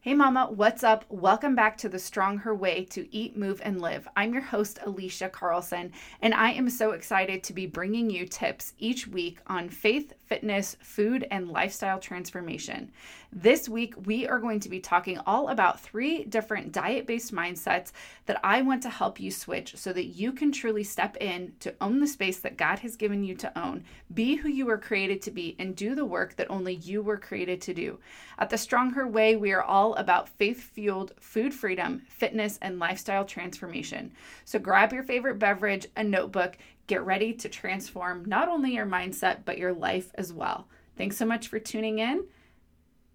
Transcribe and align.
Hey, 0.00 0.14
Mama, 0.14 0.46
what's 0.48 0.84
up? 0.84 1.04
Welcome 1.08 1.56
back 1.56 1.76
to 1.78 1.88
the 1.88 1.98
Strong 1.98 2.38
Her 2.38 2.54
Way 2.54 2.84
to 2.90 3.12
Eat, 3.12 3.36
Move, 3.36 3.60
and 3.64 3.80
Live. 3.80 4.06
I'm 4.16 4.32
your 4.32 4.42
host, 4.42 4.78
Alisha 4.86 5.30
Carlson, 5.32 5.90
and 6.22 6.32
I 6.34 6.52
am 6.52 6.70
so 6.70 6.92
excited 6.92 7.42
to 7.42 7.52
be 7.52 7.66
bringing 7.66 8.08
you 8.08 8.24
tips 8.24 8.74
each 8.78 9.08
week 9.08 9.40
on 9.48 9.68
faith, 9.68 10.12
fitness, 10.24 10.76
food, 10.80 11.26
and 11.32 11.48
lifestyle 11.48 11.98
transformation. 11.98 12.92
This 13.32 13.68
week, 13.68 13.94
we 14.06 14.26
are 14.26 14.38
going 14.38 14.60
to 14.60 14.68
be 14.68 14.80
talking 14.80 15.18
all 15.26 15.48
about 15.48 15.80
three 15.80 16.24
different 16.24 16.72
diet 16.72 17.06
based 17.06 17.34
mindsets 17.34 17.92
that 18.26 18.40
I 18.44 18.62
want 18.62 18.82
to 18.84 18.90
help 18.90 19.18
you 19.18 19.30
switch 19.30 19.76
so 19.76 19.92
that 19.92 20.06
you 20.06 20.32
can 20.32 20.52
truly 20.52 20.84
step 20.84 21.16
in 21.16 21.52
to 21.60 21.74
own 21.80 21.98
the 21.98 22.06
space 22.06 22.38
that 22.38 22.56
God 22.56 22.78
has 22.78 22.96
given 22.96 23.24
you 23.24 23.34
to 23.36 23.58
own, 23.58 23.84
be 24.14 24.36
who 24.36 24.48
you 24.48 24.64
were 24.64 24.78
created 24.78 25.20
to 25.22 25.30
be, 25.30 25.56
and 25.58 25.74
do 25.74 25.94
the 25.94 26.04
work 26.04 26.36
that 26.36 26.50
only 26.50 26.76
you 26.76 27.02
were 27.02 27.18
created 27.18 27.60
to 27.62 27.74
do. 27.74 27.98
At 28.38 28.48
the 28.48 28.56
Strong 28.56 28.92
Her 28.92 29.06
Way, 29.06 29.36
we 29.36 29.52
are 29.52 29.62
all 29.62 29.87
about 29.94 30.28
faith 30.28 30.60
fueled 30.60 31.12
food 31.20 31.52
freedom, 31.52 32.02
fitness, 32.08 32.58
and 32.62 32.78
lifestyle 32.78 33.24
transformation. 33.24 34.12
So 34.44 34.58
grab 34.58 34.92
your 34.92 35.02
favorite 35.02 35.38
beverage, 35.38 35.86
a 35.96 36.04
notebook, 36.04 36.58
get 36.86 37.04
ready 37.04 37.32
to 37.34 37.48
transform 37.48 38.24
not 38.26 38.48
only 38.48 38.74
your 38.74 38.86
mindset, 38.86 39.44
but 39.44 39.58
your 39.58 39.72
life 39.72 40.10
as 40.16 40.32
well. 40.32 40.68
Thanks 40.96 41.16
so 41.16 41.26
much 41.26 41.48
for 41.48 41.58
tuning 41.58 41.98
in 42.00 42.24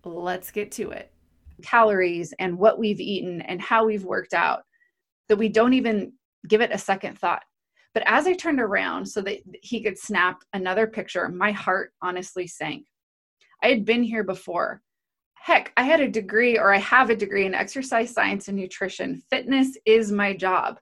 let's 0.05 0.51
get 0.51 0.71
to 0.73 0.91
it. 0.91 1.11
Calories 1.61 2.33
and 2.39 2.57
what 2.57 2.79
we've 2.79 2.99
eaten 2.99 3.41
and 3.41 3.61
how 3.61 3.85
we've 3.85 4.03
worked 4.03 4.33
out 4.33 4.63
that 5.29 5.37
we 5.37 5.49
don't 5.49 5.73
even 5.73 6.13
give 6.47 6.61
it 6.61 6.71
a 6.71 6.77
second 6.77 7.17
thought. 7.17 7.43
But 7.93 8.03
as 8.05 8.25
I 8.25 8.33
turned 8.33 8.59
around 8.59 9.05
so 9.05 9.21
that 9.21 9.39
he 9.61 9.83
could 9.83 9.97
snap 9.97 10.41
another 10.53 10.87
picture, 10.87 11.29
my 11.29 11.51
heart 11.51 11.93
honestly 12.01 12.47
sank. 12.47 12.87
I 13.61 13.67
had 13.67 13.85
been 13.85 14.03
here 14.03 14.23
before. 14.23 14.81
Heck, 15.43 15.73
I 15.75 15.83
had 15.83 15.99
a 15.99 16.07
degree 16.07 16.57
or 16.57 16.73
I 16.73 16.77
have 16.77 17.09
a 17.09 17.17
degree 17.17 17.45
in 17.45 17.53
exercise 17.53 18.11
science 18.11 18.47
and 18.47 18.57
nutrition. 18.57 19.21
Fitness 19.29 19.77
is 19.85 20.09
my 20.09 20.33
job. 20.33 20.79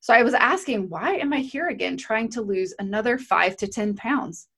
So 0.00 0.14
I 0.14 0.22
was 0.22 0.32
asking, 0.32 0.88
why 0.88 1.16
am 1.16 1.34
I 1.34 1.40
here 1.40 1.68
again 1.68 1.98
trying 1.98 2.30
to 2.30 2.40
lose 2.40 2.72
another 2.78 3.18
five 3.18 3.54
to 3.58 3.66
10 3.66 3.96
pounds? 3.96 4.48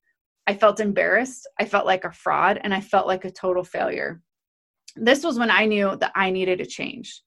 I 0.47 0.55
felt 0.55 0.79
embarrassed. 0.79 1.49
I 1.59 1.65
felt 1.65 1.85
like 1.85 2.05
a 2.05 2.13
fraud 2.13 2.61
and 2.63 2.73
I 2.73 2.81
felt 2.81 3.09
like 3.09 3.25
a 3.25 3.31
total 3.33 3.65
failure. 3.65 4.23
This 4.95 5.25
was 5.25 5.37
when 5.37 5.51
I 5.51 5.65
knew 5.65 5.97
that 5.97 6.13
I 6.15 6.31
needed 6.31 6.61
a 6.61 6.65
change. 6.65 7.21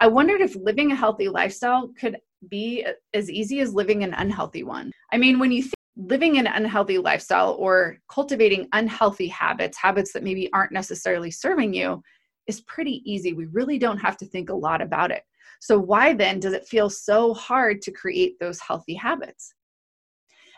I 0.00 0.06
wondered 0.06 0.42
if 0.42 0.54
living 0.54 0.92
a 0.92 0.96
healthy 0.96 1.28
lifestyle 1.28 1.90
could 1.98 2.18
be 2.48 2.86
as 3.14 3.28
easy 3.28 3.58
as 3.58 3.74
living 3.74 4.04
an 4.04 4.14
unhealthy 4.14 4.62
one. 4.62 4.92
I 5.12 5.18
mean, 5.18 5.40
when 5.40 5.50
you 5.50 5.62
think 5.62 5.74
living 5.96 6.38
an 6.38 6.46
unhealthy 6.46 6.98
lifestyle 6.98 7.56
or 7.58 7.98
cultivating 8.08 8.68
unhealthy 8.72 9.28
habits, 9.28 9.78
habits 9.78 10.12
that 10.12 10.24
maybe 10.24 10.52
aren't 10.52 10.72
necessarily 10.72 11.30
serving 11.30 11.72
you, 11.72 12.02
is 12.46 12.62
pretty 12.62 13.02
easy. 13.04 13.32
We 13.32 13.46
really 13.46 13.78
don't 13.78 13.98
have 13.98 14.16
to 14.18 14.26
think 14.26 14.50
a 14.50 14.54
lot 14.54 14.82
about 14.82 15.10
it. 15.10 15.22
So, 15.60 15.78
why 15.78 16.14
then 16.14 16.40
does 16.40 16.52
it 16.52 16.66
feel 16.66 16.90
so 16.90 17.32
hard 17.34 17.80
to 17.82 17.92
create 17.92 18.38
those 18.40 18.60
healthy 18.60 18.94
habits? 18.94 19.54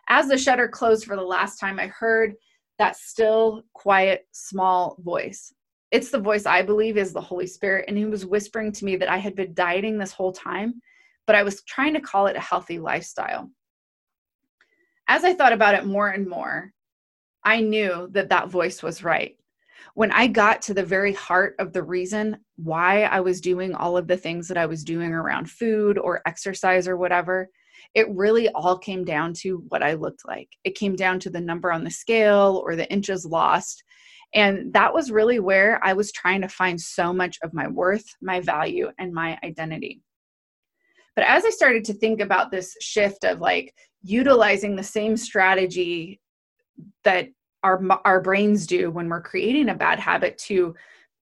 as 0.09 0.29
the 0.29 0.39
shutter 0.39 0.69
closed 0.69 1.05
for 1.05 1.17
the 1.17 1.23
last 1.23 1.59
time, 1.59 1.79
I 1.79 1.89
heard 1.89 2.34
that 2.79 2.97
still, 2.97 3.62
quiet, 3.73 4.27
small 4.33 4.97
voice. 5.01 5.53
It's 5.91 6.11
the 6.11 6.20
voice 6.20 6.47
I 6.47 6.62
believe 6.62 6.97
is 6.97 7.12
the 7.12 7.20
Holy 7.20 7.47
Spirit, 7.47 7.87
and 7.89 7.97
He 7.97 8.05
was 8.05 8.27
whispering 8.27 8.73
to 8.73 8.84
me 8.84 8.97
that 8.97 9.09
I 9.09 9.17
had 9.17 9.34
been 9.34 9.55
dieting 9.55 9.98
this 9.98 10.12
whole 10.12 10.33
time, 10.33 10.81
but 11.27 11.37
I 11.37 11.42
was 11.42 11.62
trying 11.62 11.95
to 11.95 12.01
call 12.01 12.27
it 12.27 12.37
a 12.37 12.41
healthy 12.41 12.79
lifestyle. 12.79 13.51
As 15.09 15.25
I 15.25 15.35
thought 15.35 15.53
about 15.53 15.75
it 15.75 15.87
more 15.87 16.09
and 16.09 16.29
more, 16.29 16.73
I 17.45 17.61
knew 17.61 18.09
that 18.11 18.31
that 18.31 18.49
voice 18.49 18.83
was 18.83 19.05
right. 19.05 19.37
When 19.95 20.11
I 20.11 20.27
got 20.27 20.63
to 20.63 20.75
the 20.75 20.85
very 20.85 21.13
heart 21.13 21.55
of 21.59 21.73
the 21.73 21.83
reason 21.83 22.39
why 22.57 23.05
I 23.05 23.21
was 23.21 23.41
doing 23.41 23.75
all 23.75 23.97
of 23.97 24.09
the 24.09 24.17
things 24.17 24.48
that 24.48 24.59
I 24.59 24.67
was 24.67 24.83
doing 24.83 25.13
around 25.13 25.51
food 25.51 25.97
or 25.97 26.23
exercise 26.27 26.89
or 26.89 26.97
whatever, 26.97 27.48
it 27.95 28.09
really 28.11 28.48
all 28.51 28.77
came 28.77 29.05
down 29.05 29.33
to 29.35 29.65
what 29.69 29.83
I 29.83 29.95
looked 29.95 30.27
like. 30.27 30.48
It 30.64 30.75
came 30.75 30.97
down 30.97 31.20
to 31.20 31.30
the 31.30 31.41
number 31.41 31.70
on 31.70 31.85
the 31.85 31.91
scale 31.91 32.63
or 32.64 32.75
the 32.75 32.91
inches 32.91 33.25
lost. 33.25 33.85
And 34.35 34.73
that 34.73 34.92
was 34.92 35.13
really 35.13 35.39
where 35.39 35.83
I 35.85 35.92
was 35.92 36.13
trying 36.13 36.42
to 36.42 36.48
find 36.48 36.80
so 36.80 37.13
much 37.13 37.39
of 37.42 37.55
my 37.55 37.69
worth, 37.69 38.05
my 38.20 38.41
value, 38.41 38.91
and 38.98 39.14
my 39.14 39.39
identity. 39.45 40.03
But 41.17 41.25
as 41.25 41.45
I 41.45 41.51
started 41.51 41.85
to 41.87 41.95
think 41.95 42.21
about 42.21 42.51
this 42.51 42.77
shift 42.81 43.25
of 43.25 43.41
like 43.41 43.75
utilizing 44.03 44.77
the 44.77 44.83
same 44.83 45.17
strategy 45.17 46.21
that 47.05 47.29
our, 47.65 47.83
our 48.05 48.21
brains 48.21 48.67
do 48.67 48.91
when 48.91 49.09
we're 49.09 49.23
creating 49.23 49.71
a 49.71 49.75
bad 49.75 49.99
habit 49.99 50.39
to 50.39 50.75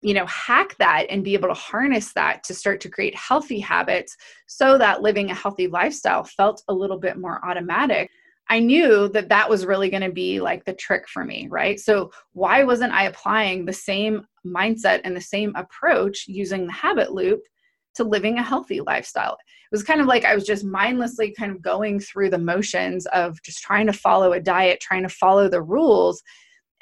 you 0.01 0.13
know 0.13 0.25
hack 0.25 0.75
that 0.79 1.05
and 1.09 1.23
be 1.23 1.33
able 1.33 1.47
to 1.47 1.53
harness 1.53 2.11
that 2.13 2.43
to 2.43 2.53
start 2.53 2.81
to 2.81 2.89
create 2.89 3.15
healthy 3.15 3.59
habits 3.59 4.17
so 4.47 4.77
that 4.77 5.01
living 5.01 5.31
a 5.31 5.35
healthy 5.35 5.67
lifestyle 5.67 6.25
felt 6.25 6.61
a 6.67 6.73
little 6.73 6.99
bit 6.99 7.17
more 7.17 7.39
automatic 7.45 8.09
i 8.49 8.59
knew 8.59 9.07
that 9.07 9.29
that 9.29 9.49
was 9.49 9.65
really 9.65 9.89
going 9.89 10.03
to 10.03 10.11
be 10.11 10.41
like 10.41 10.65
the 10.65 10.73
trick 10.73 11.07
for 11.07 11.23
me 11.23 11.47
right? 11.49 11.79
So 11.79 12.11
why 12.33 12.63
wasn't 12.63 12.91
i 12.91 13.05
applying 13.05 13.63
the 13.63 13.71
same 13.71 14.25
mindset 14.45 14.99
and 15.05 15.15
the 15.15 15.21
same 15.21 15.55
approach 15.55 16.25
using 16.27 16.67
the 16.67 16.73
habit 16.73 17.13
loop 17.13 17.41
to 17.95 18.03
living 18.03 18.37
a 18.37 18.43
healthy 18.43 18.81
lifestyle 18.81 19.33
it 19.33 19.71
was 19.71 19.83
kind 19.83 20.01
of 20.01 20.07
like 20.07 20.25
i 20.25 20.35
was 20.35 20.45
just 20.45 20.63
mindlessly 20.63 21.33
kind 21.37 21.51
of 21.51 21.61
going 21.61 21.99
through 21.99 22.29
the 22.29 22.37
motions 22.37 23.05
of 23.07 23.41
just 23.43 23.61
trying 23.61 23.87
to 23.87 23.93
follow 23.93 24.33
a 24.33 24.39
diet 24.39 24.79
trying 24.79 25.03
to 25.03 25.09
follow 25.09 25.47
the 25.47 25.61
rules 25.61 26.21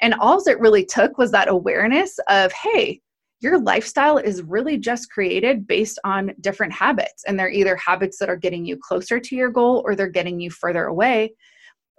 and 0.00 0.14
all 0.14 0.42
it 0.46 0.60
really 0.60 0.84
took 0.84 1.18
was 1.18 1.30
that 1.30 1.48
awareness 1.48 2.18
of 2.28 2.52
hey 2.52 3.00
your 3.42 3.58
lifestyle 3.58 4.18
is 4.18 4.40
really 4.42 4.78
just 4.78 5.10
created 5.10 5.66
based 5.66 5.98
on 6.04 6.32
different 6.40 6.72
habits. 6.72 7.24
And 7.26 7.38
they're 7.38 7.50
either 7.50 7.74
habits 7.74 8.18
that 8.18 8.30
are 8.30 8.36
getting 8.36 8.64
you 8.64 8.78
closer 8.80 9.18
to 9.18 9.36
your 9.36 9.50
goal 9.50 9.82
or 9.84 9.96
they're 9.96 10.08
getting 10.08 10.40
you 10.40 10.48
further 10.48 10.84
away. 10.84 11.34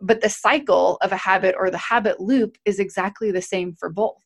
But 0.02 0.22
the 0.22 0.30
cycle 0.30 0.98
of 1.02 1.12
a 1.12 1.18
habit 1.18 1.54
or 1.60 1.70
the 1.70 1.78
habit 1.78 2.22
loop 2.22 2.58
is 2.64 2.80
exactly 2.80 3.30
the 3.30 3.42
same 3.42 3.76
for 3.76 3.90
both. 3.90 4.23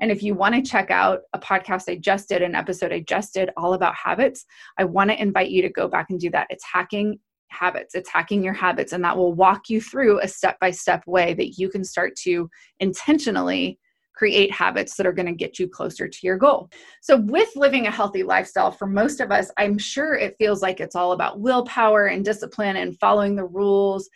And 0.00 0.10
if 0.10 0.22
you 0.22 0.34
want 0.34 0.54
to 0.54 0.62
check 0.62 0.90
out 0.90 1.20
a 1.32 1.38
podcast 1.38 1.90
I 1.90 1.96
just 1.96 2.28
did, 2.28 2.42
an 2.42 2.54
episode 2.54 2.92
I 2.92 3.00
just 3.00 3.34
did 3.34 3.50
all 3.56 3.74
about 3.74 3.94
habits, 3.94 4.44
I 4.78 4.84
want 4.84 5.10
to 5.10 5.20
invite 5.20 5.50
you 5.50 5.62
to 5.62 5.68
go 5.68 5.88
back 5.88 6.06
and 6.10 6.18
do 6.18 6.30
that. 6.30 6.46
It's 6.50 6.64
hacking 6.64 7.18
habits, 7.48 7.94
it's 7.94 8.08
hacking 8.08 8.42
your 8.42 8.54
habits, 8.54 8.92
and 8.92 9.04
that 9.04 9.16
will 9.16 9.34
walk 9.34 9.68
you 9.68 9.80
through 9.80 10.20
a 10.20 10.28
step 10.28 10.58
by 10.60 10.70
step 10.70 11.02
way 11.06 11.34
that 11.34 11.58
you 11.58 11.68
can 11.68 11.84
start 11.84 12.16
to 12.22 12.48
intentionally 12.78 13.78
create 14.20 14.52
habits 14.52 14.96
that 14.96 15.06
are 15.06 15.12
going 15.12 15.26
to 15.26 15.32
get 15.32 15.58
you 15.58 15.66
closer 15.66 16.06
to 16.06 16.18
your 16.22 16.36
goal. 16.36 16.68
So, 17.00 17.16
with 17.16 17.48
living 17.56 17.86
a 17.86 17.90
healthy 17.90 18.22
lifestyle, 18.22 18.70
for 18.70 18.86
most 18.86 19.20
of 19.20 19.32
us, 19.32 19.50
I'm 19.56 19.78
sure 19.78 20.14
it 20.14 20.36
feels 20.38 20.62
like 20.62 20.80
it's 20.80 20.94
all 20.94 21.12
about 21.12 21.40
willpower 21.40 22.06
and 22.06 22.24
discipline 22.24 22.76
and 22.76 22.98
following 22.98 23.34
the 23.34 23.46
rules, 23.46 24.08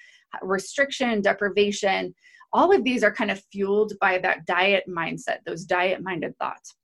restriction, 0.43 1.21
deprivation. 1.23 2.15
All 2.55 2.75
of 2.75 2.85
these 2.85 3.05
are 3.05 3.13
kind 3.13 3.31
of 3.31 3.43
fueled 3.53 3.93
by 4.01 4.17
that 4.19 4.47
diet 4.47 4.85
mindset, 4.89 5.39
those 5.45 5.65
diet 5.65 6.03
minded 6.03 6.39
thoughts, 6.39 6.75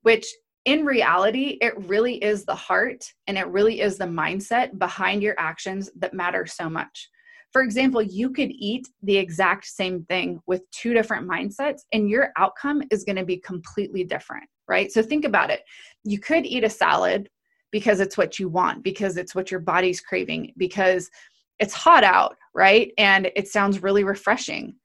which 0.00 0.26
in 0.64 0.84
reality, 0.84 1.58
it 1.60 1.74
really 1.88 2.14
is 2.22 2.44
the 2.44 2.54
heart 2.54 3.04
and 3.26 3.36
it 3.36 3.46
really 3.48 3.80
is 3.80 3.98
the 3.98 4.04
mindset 4.04 4.78
behind 4.78 5.22
your 5.22 5.34
actions 5.38 5.90
that 5.96 6.14
matter 6.14 6.46
so 6.46 6.70
much. 6.70 7.08
For 7.52 7.62
example, 7.62 8.00
you 8.00 8.30
could 8.30 8.50
eat 8.50 8.88
the 9.02 9.16
exact 9.16 9.66
same 9.66 10.04
thing 10.04 10.40
with 10.46 10.62
two 10.70 10.94
different 10.94 11.28
mindsets, 11.28 11.82
and 11.92 12.08
your 12.08 12.30
outcome 12.38 12.82
is 12.90 13.04
going 13.04 13.16
to 13.16 13.24
be 13.24 13.36
completely 13.36 14.04
different, 14.04 14.44
right? 14.68 14.90
So 14.90 15.02
think 15.02 15.26
about 15.26 15.50
it. 15.50 15.60
You 16.04 16.18
could 16.18 16.46
eat 16.46 16.64
a 16.64 16.70
salad 16.70 17.28
because 17.70 18.00
it's 18.00 18.16
what 18.16 18.38
you 18.38 18.48
want, 18.48 18.82
because 18.82 19.18
it's 19.18 19.34
what 19.34 19.50
your 19.50 19.60
body's 19.60 20.00
craving, 20.00 20.54
because 20.56 21.10
it's 21.58 21.74
hot 21.74 22.04
out, 22.04 22.36
right? 22.54 22.92
And 22.96 23.30
it 23.36 23.48
sounds 23.48 23.82
really 23.82 24.04
refreshing. 24.04 24.76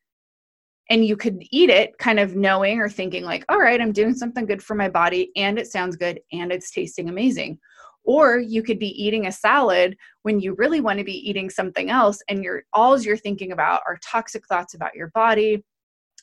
And 0.90 1.06
you 1.06 1.18
could 1.18 1.44
eat 1.52 1.70
it 1.70 1.98
kind 1.98 2.20
of 2.20 2.36
knowing 2.36 2.80
or 2.80 2.90
thinking, 2.90 3.24
like, 3.24 3.44
all 3.50 3.60
right, 3.60 3.82
I'm 3.82 3.92
doing 3.92 4.14
something 4.14 4.46
good 4.46 4.64
for 4.64 4.76
my 4.76 4.90
body, 4.90 5.32
and 5.36 5.60
it 5.60 5.68
sounds 5.68 5.96
good, 5.96 6.20
and 6.32 6.52
it's 6.52 6.72
tasting 6.72 7.10
amazing. 7.10 7.60
Or 8.04 8.40
you 8.40 8.64
could 8.64 8.80
be 8.80 9.04
eating 9.04 9.28
a 9.28 9.32
salad 9.32 9.98
when 10.22 10.40
you 10.40 10.56
really 10.58 10.80
want 10.80 11.00
to 11.00 11.04
be 11.04 11.30
eating 11.30 11.50
something 11.50 11.90
else 11.90 12.22
and 12.30 12.42
you're 12.42 12.64
all 12.72 12.98
you're 13.02 13.18
thinking 13.18 13.52
about 13.52 13.82
are 13.86 14.00
toxic 14.02 14.48
thoughts 14.48 14.76
about 14.76 14.96
your 14.96 15.10
body 15.14 15.62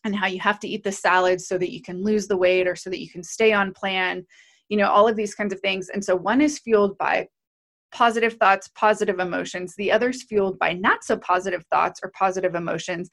and 0.03 0.17
how 0.17 0.27
you 0.27 0.41
have 0.41 0.59
to 0.61 0.69
eat 0.69 0.83
the 0.83 0.91
salad 0.91 1.43
so 1.43 1.59
that 1.59 1.73
you 1.73 1.83
can 1.83 2.03
lose 2.03 2.27
the 2.27 2.39
weight 2.39 2.67
or 2.67 2.75
so 2.75 2.89
that 2.89 3.01
you 3.01 3.11
can 3.11 3.23
stay 3.23 3.53
on 3.53 3.75
plan 3.75 4.25
you 4.69 4.77
know 4.77 4.89
all 4.89 5.09
of 5.09 5.17
these 5.17 5.35
kinds 5.35 5.53
of 5.53 5.61
things. 5.61 5.89
And 5.89 6.05
so 6.05 6.17
one 6.17 6.41
is 6.41 6.59
fueled 6.59 6.97
by 6.99 7.29
positive 7.93 8.35
thoughts 8.35 8.69
positive 8.75 9.21
emotions. 9.21 9.75
The 9.77 9.93
other's 9.93 10.25
fueled 10.25 10.59
by 10.59 10.73
not 10.73 11.05
so 11.05 11.17
positive 11.17 11.65
thoughts 11.71 12.01
or 12.03 12.11
positive 12.11 12.55
emotions 12.55 13.09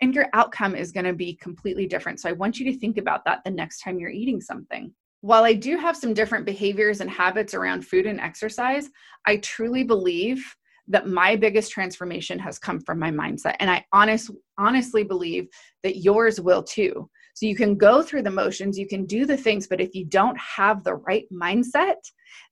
and 0.00 0.14
your 0.14 0.26
outcome 0.32 0.74
is 0.74 0.92
going 0.92 1.06
to 1.06 1.12
be 1.12 1.34
completely 1.36 1.86
different 1.86 2.20
so 2.20 2.28
i 2.28 2.32
want 2.32 2.58
you 2.58 2.70
to 2.70 2.78
think 2.78 2.98
about 2.98 3.24
that 3.24 3.42
the 3.44 3.50
next 3.50 3.80
time 3.80 3.98
you're 3.98 4.10
eating 4.10 4.40
something 4.40 4.92
while 5.20 5.44
I 5.44 5.52
do 5.52 5.76
have 5.76 5.96
some 5.96 6.14
different 6.14 6.46
behaviors 6.46 7.00
and 7.00 7.10
habits 7.10 7.54
around 7.54 7.84
food 7.84 8.06
and 8.06 8.20
exercise, 8.20 8.88
I 9.26 9.38
truly 9.38 9.82
believe 9.82 10.44
that 10.86 11.06
my 11.06 11.36
biggest 11.36 11.70
transformation 11.70 12.38
has 12.38 12.58
come 12.58 12.80
from 12.80 12.98
my 12.98 13.10
mindset. 13.10 13.56
And 13.60 13.70
I 13.70 13.84
honest, 13.92 14.30
honestly 14.56 15.04
believe 15.04 15.48
that 15.82 15.98
yours 15.98 16.40
will 16.40 16.62
too. 16.62 17.10
So 17.34 17.46
you 17.46 17.54
can 17.54 17.76
go 17.76 18.02
through 18.02 18.22
the 18.22 18.30
motions, 18.30 18.78
you 18.78 18.88
can 18.88 19.04
do 19.04 19.26
the 19.26 19.36
things, 19.36 19.66
but 19.68 19.80
if 19.80 19.94
you 19.94 20.04
don't 20.04 20.38
have 20.38 20.82
the 20.82 20.94
right 20.94 21.24
mindset, 21.32 21.96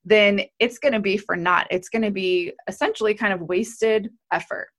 then 0.05 0.41
it's 0.59 0.77
going 0.77 0.93
to 0.93 0.99
be 0.99 1.17
for 1.17 1.35
naught. 1.35 1.67
It's 1.71 1.89
going 1.89 2.03
to 2.03 2.11
be 2.11 2.53
essentially 2.67 3.13
kind 3.13 3.33
of 3.33 3.41
wasted 3.41 4.09
effort. 4.31 4.69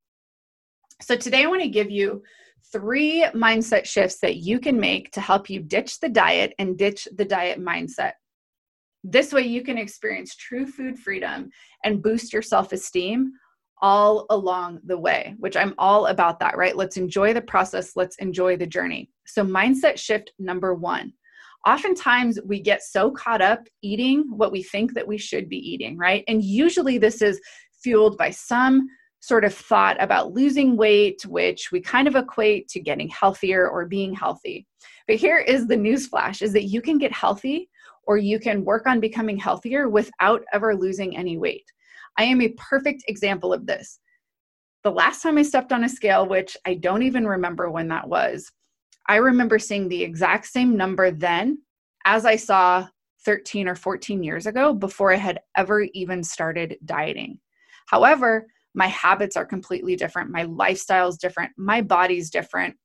So 1.02 1.16
today 1.16 1.42
I 1.42 1.46
want 1.46 1.62
to 1.62 1.68
give 1.68 1.90
you 1.90 2.22
three 2.72 3.24
mindset 3.34 3.84
shifts 3.84 4.18
that 4.20 4.36
you 4.36 4.58
can 4.58 4.78
make 4.78 5.10
to 5.12 5.20
help 5.20 5.48
you 5.48 5.60
ditch 5.60 6.00
the 6.00 6.08
diet 6.08 6.54
and 6.58 6.76
ditch 6.76 7.08
the 7.16 7.24
diet 7.24 7.60
mindset. 7.60 8.12
This 9.04 9.32
way, 9.32 9.42
you 9.42 9.62
can 9.62 9.78
experience 9.78 10.34
true 10.34 10.66
food 10.66 10.98
freedom 10.98 11.50
and 11.84 12.02
boost 12.02 12.32
your 12.32 12.42
self 12.42 12.72
esteem 12.72 13.32
all 13.80 14.26
along 14.30 14.80
the 14.84 14.98
way, 14.98 15.34
which 15.38 15.56
I'm 15.56 15.74
all 15.78 16.06
about 16.06 16.40
that, 16.40 16.56
right? 16.56 16.76
Let's 16.76 16.96
enjoy 16.96 17.32
the 17.32 17.40
process, 17.40 17.92
let's 17.94 18.16
enjoy 18.16 18.56
the 18.56 18.66
journey. 18.66 19.10
So, 19.26 19.44
mindset 19.44 19.98
shift 19.98 20.32
number 20.38 20.74
one. 20.74 21.12
Oftentimes, 21.66 22.38
we 22.44 22.60
get 22.60 22.82
so 22.82 23.10
caught 23.10 23.42
up 23.42 23.60
eating 23.82 24.24
what 24.30 24.52
we 24.52 24.62
think 24.62 24.94
that 24.94 25.06
we 25.06 25.18
should 25.18 25.48
be 25.48 25.58
eating, 25.58 25.96
right? 25.96 26.24
And 26.28 26.42
usually, 26.42 26.98
this 26.98 27.22
is 27.22 27.40
fueled 27.82 28.18
by 28.18 28.30
some 28.30 28.88
sort 29.20 29.44
of 29.44 29.54
thought 29.54 29.96
about 30.00 30.32
losing 30.32 30.76
weight, 30.76 31.24
which 31.26 31.70
we 31.72 31.80
kind 31.80 32.06
of 32.06 32.16
equate 32.16 32.68
to 32.68 32.80
getting 32.80 33.08
healthier 33.08 33.68
or 33.68 33.86
being 33.86 34.14
healthy. 34.14 34.66
But 35.06 35.16
here 35.16 35.38
is 35.38 35.66
the 35.66 35.76
news 35.76 36.06
flash 36.06 36.42
is 36.42 36.52
that 36.52 36.64
you 36.64 36.80
can 36.80 36.98
get 36.98 37.12
healthy 37.12 37.68
or 38.06 38.16
you 38.16 38.38
can 38.38 38.64
work 38.64 38.86
on 38.86 39.00
becoming 39.00 39.36
healthier 39.36 39.88
without 39.88 40.42
ever 40.52 40.74
losing 40.74 41.16
any 41.16 41.36
weight. 41.36 41.64
I 42.16 42.24
am 42.24 42.40
a 42.40 42.54
perfect 42.56 43.04
example 43.08 43.52
of 43.52 43.66
this. 43.66 44.00
The 44.84 44.90
last 44.90 45.22
time 45.22 45.36
I 45.36 45.42
stepped 45.42 45.72
on 45.72 45.84
a 45.84 45.88
scale, 45.88 46.26
which 46.26 46.56
I 46.64 46.74
don't 46.74 47.02
even 47.02 47.26
remember 47.26 47.70
when 47.70 47.88
that 47.88 48.08
was, 48.08 48.50
I 49.08 49.16
remember 49.16 49.58
seeing 49.58 49.88
the 49.88 50.02
exact 50.02 50.46
same 50.46 50.76
number 50.76 51.10
then 51.10 51.58
as 52.04 52.24
I 52.24 52.36
saw 52.36 52.86
13 53.24 53.68
or 53.68 53.74
14 53.74 54.22
years 54.22 54.46
ago 54.46 54.72
before 54.72 55.12
I 55.12 55.16
had 55.16 55.40
ever 55.56 55.82
even 55.92 56.22
started 56.22 56.76
dieting. 56.84 57.40
However, 57.86 58.46
my 58.74 58.86
habits 58.88 59.36
are 59.36 59.46
completely 59.46 59.96
different. 59.96 60.30
My 60.30 60.44
lifestyle 60.44 61.08
is 61.08 61.16
different. 61.16 61.52
My 61.56 61.80
body's 61.80 62.30
different. 62.30 62.76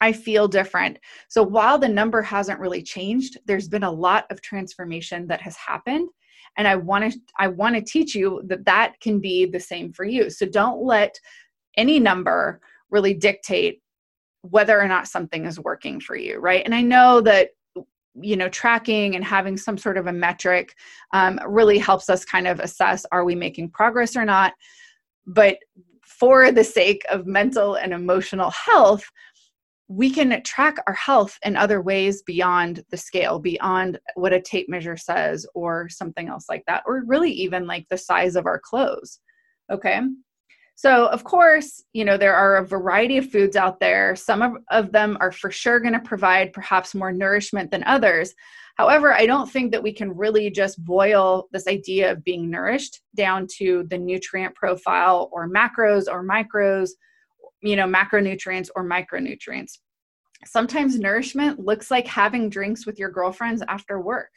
I 0.00 0.12
feel 0.12 0.46
different. 0.46 0.98
So 1.28 1.42
while 1.42 1.78
the 1.78 1.88
number 1.88 2.20
hasn't 2.22 2.60
really 2.60 2.82
changed, 2.82 3.38
there's 3.46 3.68
been 3.68 3.84
a 3.84 3.90
lot 3.90 4.26
of 4.30 4.42
transformation 4.42 5.26
that 5.28 5.40
has 5.40 5.56
happened 5.56 6.08
and 6.56 6.66
I 6.66 6.76
want 6.76 7.12
to 7.12 7.20
I 7.38 7.48
want 7.48 7.76
to 7.76 7.82
teach 7.82 8.14
you 8.14 8.42
that 8.46 8.64
that 8.64 8.98
can 9.00 9.20
be 9.20 9.46
the 9.46 9.60
same 9.60 9.92
for 9.92 10.04
you. 10.04 10.30
So 10.30 10.46
don't 10.46 10.82
let 10.82 11.18
any 11.76 11.98
number 11.98 12.60
really 12.90 13.14
dictate 13.14 13.80
whether 14.42 14.80
or 14.80 14.88
not 14.88 15.08
something 15.08 15.44
is 15.44 15.60
working 15.60 16.00
for 16.00 16.16
you, 16.16 16.38
right? 16.38 16.62
And 16.64 16.74
I 16.74 16.82
know 16.82 17.20
that 17.22 17.50
you 18.18 18.36
know 18.36 18.48
tracking 18.48 19.14
and 19.14 19.24
having 19.24 19.56
some 19.56 19.76
sort 19.76 19.98
of 19.98 20.06
a 20.06 20.12
metric 20.12 20.74
um, 21.12 21.38
really 21.46 21.78
helps 21.78 22.08
us 22.08 22.24
kind 22.24 22.46
of 22.46 22.60
assess 22.60 23.04
are 23.12 23.24
we 23.24 23.34
making 23.34 23.70
progress 23.70 24.16
or 24.16 24.24
not 24.24 24.54
but 25.26 25.58
for 26.02 26.52
the 26.52 26.64
sake 26.64 27.04
of 27.10 27.26
mental 27.26 27.74
and 27.74 27.92
emotional 27.92 28.50
health 28.50 29.04
we 29.88 30.10
can 30.10 30.42
track 30.42 30.76
our 30.86 30.94
health 30.94 31.38
in 31.44 31.56
other 31.56 31.80
ways 31.80 32.22
beyond 32.22 32.82
the 32.90 32.96
scale, 32.96 33.38
beyond 33.38 34.00
what 34.14 34.32
a 34.32 34.40
tape 34.40 34.68
measure 34.68 34.96
says, 34.96 35.46
or 35.54 35.88
something 35.88 36.28
else 36.28 36.46
like 36.48 36.64
that, 36.66 36.82
or 36.86 37.04
really 37.06 37.30
even 37.30 37.66
like 37.66 37.86
the 37.88 37.98
size 37.98 38.36
of 38.36 38.46
our 38.46 38.58
clothes. 38.58 39.20
Okay. 39.70 40.00
So, 40.74 41.06
of 41.06 41.24
course, 41.24 41.82
you 41.92 42.04
know, 42.04 42.18
there 42.18 42.34
are 42.34 42.56
a 42.56 42.66
variety 42.66 43.16
of 43.16 43.30
foods 43.30 43.56
out 43.56 43.80
there. 43.80 44.14
Some 44.14 44.42
of, 44.42 44.52
of 44.70 44.92
them 44.92 45.16
are 45.20 45.32
for 45.32 45.50
sure 45.50 45.80
going 45.80 45.94
to 45.94 46.00
provide 46.00 46.52
perhaps 46.52 46.94
more 46.94 47.12
nourishment 47.12 47.70
than 47.70 47.84
others. 47.84 48.34
However, 48.76 49.12
I 49.12 49.26
don't 49.26 49.50
think 49.50 49.72
that 49.72 49.82
we 49.82 49.92
can 49.92 50.16
really 50.16 50.50
just 50.50 50.84
boil 50.84 51.48
this 51.50 51.66
idea 51.66 52.12
of 52.12 52.24
being 52.24 52.50
nourished 52.50 53.00
down 53.16 53.46
to 53.58 53.86
the 53.88 53.98
nutrient 53.98 54.54
profile 54.54 55.28
or 55.32 55.48
macros 55.48 56.04
or 56.08 56.24
micros 56.24 56.90
you 57.62 57.76
know, 57.76 57.86
macronutrients 57.86 58.68
or 58.76 58.84
micronutrients. 58.84 59.78
Sometimes 60.44 60.98
nourishment 60.98 61.58
looks 61.58 61.90
like 61.90 62.06
having 62.06 62.50
drinks 62.50 62.86
with 62.86 62.98
your 62.98 63.10
girlfriends 63.10 63.62
after 63.68 64.00
work. 64.00 64.30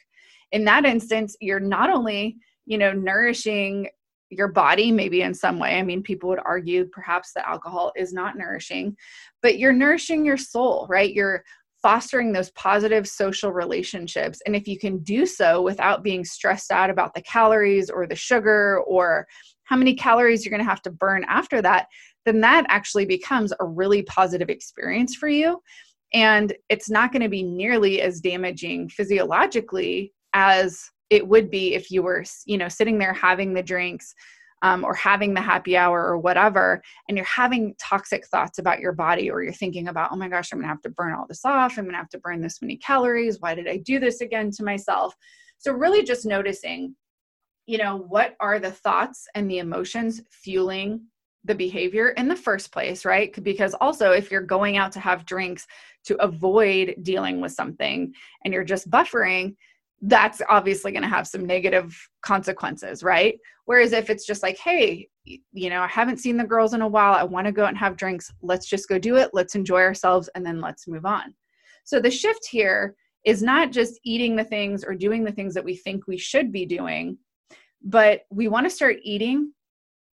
In 0.52 0.64
that 0.64 0.84
instance, 0.84 1.36
you're 1.40 1.60
not 1.60 1.90
only, 1.90 2.36
you 2.66 2.78
know, 2.78 2.92
nourishing 2.92 3.88
your 4.30 4.48
body 4.48 4.92
maybe 4.92 5.22
in 5.22 5.34
some 5.34 5.58
way. 5.58 5.78
I 5.78 5.82
mean, 5.82 6.02
people 6.02 6.28
would 6.28 6.40
argue 6.44 6.86
perhaps 6.86 7.32
that 7.34 7.48
alcohol 7.48 7.92
is 7.96 8.12
not 8.12 8.38
nourishing, 8.38 8.96
but 9.42 9.58
you're 9.58 9.72
nourishing 9.72 10.24
your 10.24 10.36
soul, 10.36 10.86
right? 10.88 11.12
You're 11.12 11.44
fostering 11.82 12.32
those 12.32 12.50
positive 12.52 13.08
social 13.08 13.52
relationships. 13.52 14.40
And 14.46 14.54
if 14.54 14.68
you 14.68 14.78
can 14.78 14.98
do 14.98 15.26
so 15.26 15.62
without 15.62 16.02
being 16.02 16.24
stressed 16.24 16.70
out 16.70 16.90
about 16.90 17.14
the 17.14 17.22
calories 17.22 17.90
or 17.90 18.06
the 18.06 18.16
sugar 18.16 18.80
or 18.86 19.26
how 19.64 19.76
many 19.76 19.94
calories 19.94 20.44
you're 20.44 20.50
going 20.50 20.64
to 20.64 20.70
have 20.70 20.82
to 20.82 20.90
burn 20.90 21.24
after 21.28 21.62
that, 21.62 21.86
then 22.26 22.40
that 22.40 22.66
actually 22.68 23.06
becomes 23.06 23.52
a 23.60 23.64
really 23.64 24.02
positive 24.02 24.50
experience 24.50 25.14
for 25.14 25.28
you. 25.28 25.60
And 26.12 26.52
it's 26.68 26.90
not 26.90 27.12
going 27.12 27.22
to 27.22 27.28
be 27.28 27.42
nearly 27.42 28.02
as 28.02 28.20
damaging 28.20 28.88
physiologically 28.88 30.12
as 30.34 30.82
it 31.08 31.26
would 31.26 31.50
be 31.50 31.74
if 31.74 31.90
you 31.90 32.02
were, 32.02 32.24
you 32.46 32.58
know, 32.58 32.68
sitting 32.68 32.98
there 32.98 33.12
having 33.12 33.54
the 33.54 33.62
drinks 33.62 34.14
um, 34.62 34.84
or 34.84 34.94
having 34.94 35.34
the 35.34 35.40
happy 35.40 35.76
hour 35.76 36.04
or 36.04 36.18
whatever, 36.18 36.82
and 37.08 37.16
you're 37.16 37.26
having 37.26 37.74
toxic 37.80 38.26
thoughts 38.26 38.58
about 38.58 38.80
your 38.80 38.92
body, 38.92 39.30
or 39.30 39.42
you're 39.42 39.52
thinking 39.52 39.88
about, 39.88 40.10
oh 40.12 40.16
my 40.16 40.28
gosh, 40.28 40.52
I'm 40.52 40.58
gonna 40.58 40.68
have 40.68 40.82
to 40.82 40.90
burn 40.90 41.14
all 41.14 41.26
this 41.26 41.44
off. 41.44 41.78
I'm 41.78 41.84
gonna 41.84 41.96
have 41.96 42.08
to 42.10 42.18
burn 42.18 42.40
this 42.40 42.60
many 42.60 42.76
calories. 42.76 43.40
Why 43.40 43.54
did 43.54 43.68
I 43.68 43.78
do 43.78 43.98
this 43.98 44.20
again 44.20 44.50
to 44.52 44.64
myself? 44.64 45.14
So, 45.58 45.72
really 45.72 46.02
just 46.02 46.26
noticing, 46.26 46.94
you 47.66 47.78
know, 47.78 47.96
what 47.96 48.36
are 48.40 48.58
the 48.58 48.70
thoughts 48.72 49.26
and 49.34 49.50
the 49.50 49.58
emotions 49.58 50.22
fueling 50.30 51.02
the 51.44 51.54
behavior 51.54 52.10
in 52.10 52.28
the 52.28 52.36
first 52.36 52.72
place, 52.72 53.04
right? 53.04 53.42
Because 53.42 53.74
also, 53.80 54.12
if 54.12 54.30
you're 54.30 54.42
going 54.42 54.76
out 54.76 54.92
to 54.92 55.00
have 55.00 55.24
drinks 55.24 55.66
to 56.04 56.22
avoid 56.22 56.96
dealing 57.02 57.40
with 57.40 57.52
something 57.52 58.12
and 58.44 58.52
you're 58.52 58.64
just 58.64 58.90
buffering, 58.90 59.56
that's 60.02 60.40
obviously 60.48 60.92
going 60.92 61.02
to 61.02 61.08
have 61.08 61.26
some 61.26 61.44
negative 61.44 61.96
consequences, 62.22 63.02
right? 63.02 63.38
Whereas 63.66 63.92
if 63.92 64.08
it's 64.08 64.26
just 64.26 64.42
like, 64.42 64.56
hey, 64.56 65.08
you 65.24 65.70
know, 65.70 65.82
I 65.82 65.88
haven't 65.88 66.18
seen 66.18 66.36
the 66.36 66.44
girls 66.44 66.72
in 66.72 66.80
a 66.80 66.88
while, 66.88 67.12
I 67.12 67.22
want 67.22 67.46
to 67.46 67.52
go 67.52 67.66
and 67.66 67.76
have 67.76 67.96
drinks, 67.96 68.32
let's 68.42 68.66
just 68.66 68.88
go 68.88 68.98
do 68.98 69.16
it, 69.16 69.30
let's 69.32 69.54
enjoy 69.54 69.80
ourselves, 69.80 70.30
and 70.34 70.44
then 70.44 70.60
let's 70.60 70.88
move 70.88 71.04
on. 71.04 71.34
So 71.84 72.00
the 72.00 72.10
shift 72.10 72.46
here 72.50 72.94
is 73.24 73.42
not 73.42 73.72
just 73.72 74.00
eating 74.04 74.36
the 74.36 74.44
things 74.44 74.84
or 74.84 74.94
doing 74.94 75.24
the 75.24 75.32
things 75.32 75.54
that 75.54 75.64
we 75.64 75.76
think 75.76 76.06
we 76.06 76.16
should 76.16 76.50
be 76.50 76.64
doing, 76.64 77.18
but 77.82 78.22
we 78.30 78.48
want 78.48 78.64
to 78.64 78.70
start 78.70 78.96
eating 79.02 79.52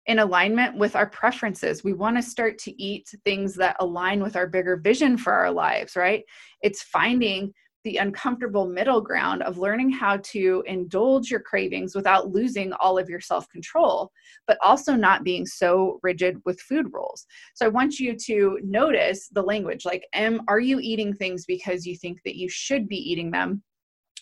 in 0.06 0.20
alignment 0.20 0.78
with 0.78 0.96
our 0.96 1.08
preferences. 1.08 1.84
We 1.84 1.94
want 1.94 2.18
to 2.18 2.24
start 2.24 2.58
to 2.60 2.82
eat 2.82 3.14
things 3.26 3.56
that 3.56 3.78
align 3.80 4.22
with 4.22 4.36
our 4.36 4.48
bigger 4.48 4.78
vision 4.78 5.18
for 5.18 5.34
our 5.34 5.52
lives, 5.52 5.96
right? 5.96 6.24
It's 6.62 6.84
finding 6.84 7.54
the 7.84 7.98
uncomfortable 7.98 8.68
middle 8.68 9.02
ground 9.02 9.42
of 9.44 9.58
learning 9.58 9.90
how 9.90 10.18
to 10.18 10.64
indulge 10.68 11.32
your 11.32 11.40
cravings 11.40 11.96
without 11.96 12.30
losing 12.32 12.74
all 12.74 12.98
of 12.98 13.10
your 13.10 13.20
self 13.20 13.50
control, 13.50 14.12
but 14.48 14.58
also 14.62 14.94
not 14.94 15.24
being 15.24 15.46
so 15.46 16.00
rigid 16.04 16.38
with 16.46 16.60
food 16.62 16.88
rules. 16.92 17.26
So 17.56 17.66
I 17.66 17.70
want 17.70 18.00
you 18.00 18.16
to 18.16 18.60
notice 18.64 19.28
the 19.30 19.42
language 19.42 19.86
like, 19.86 20.06
am, 20.14 20.42
are 20.48 20.60
you 20.60 20.80
eating 20.80 21.14
things 21.14 21.46
because 21.46 21.86
you 21.86 21.96
think 21.96 22.20
that 22.26 22.36
you 22.36 22.50
should 22.50 22.88
be 22.88 22.98
eating 22.98 23.32
them? 23.32 23.64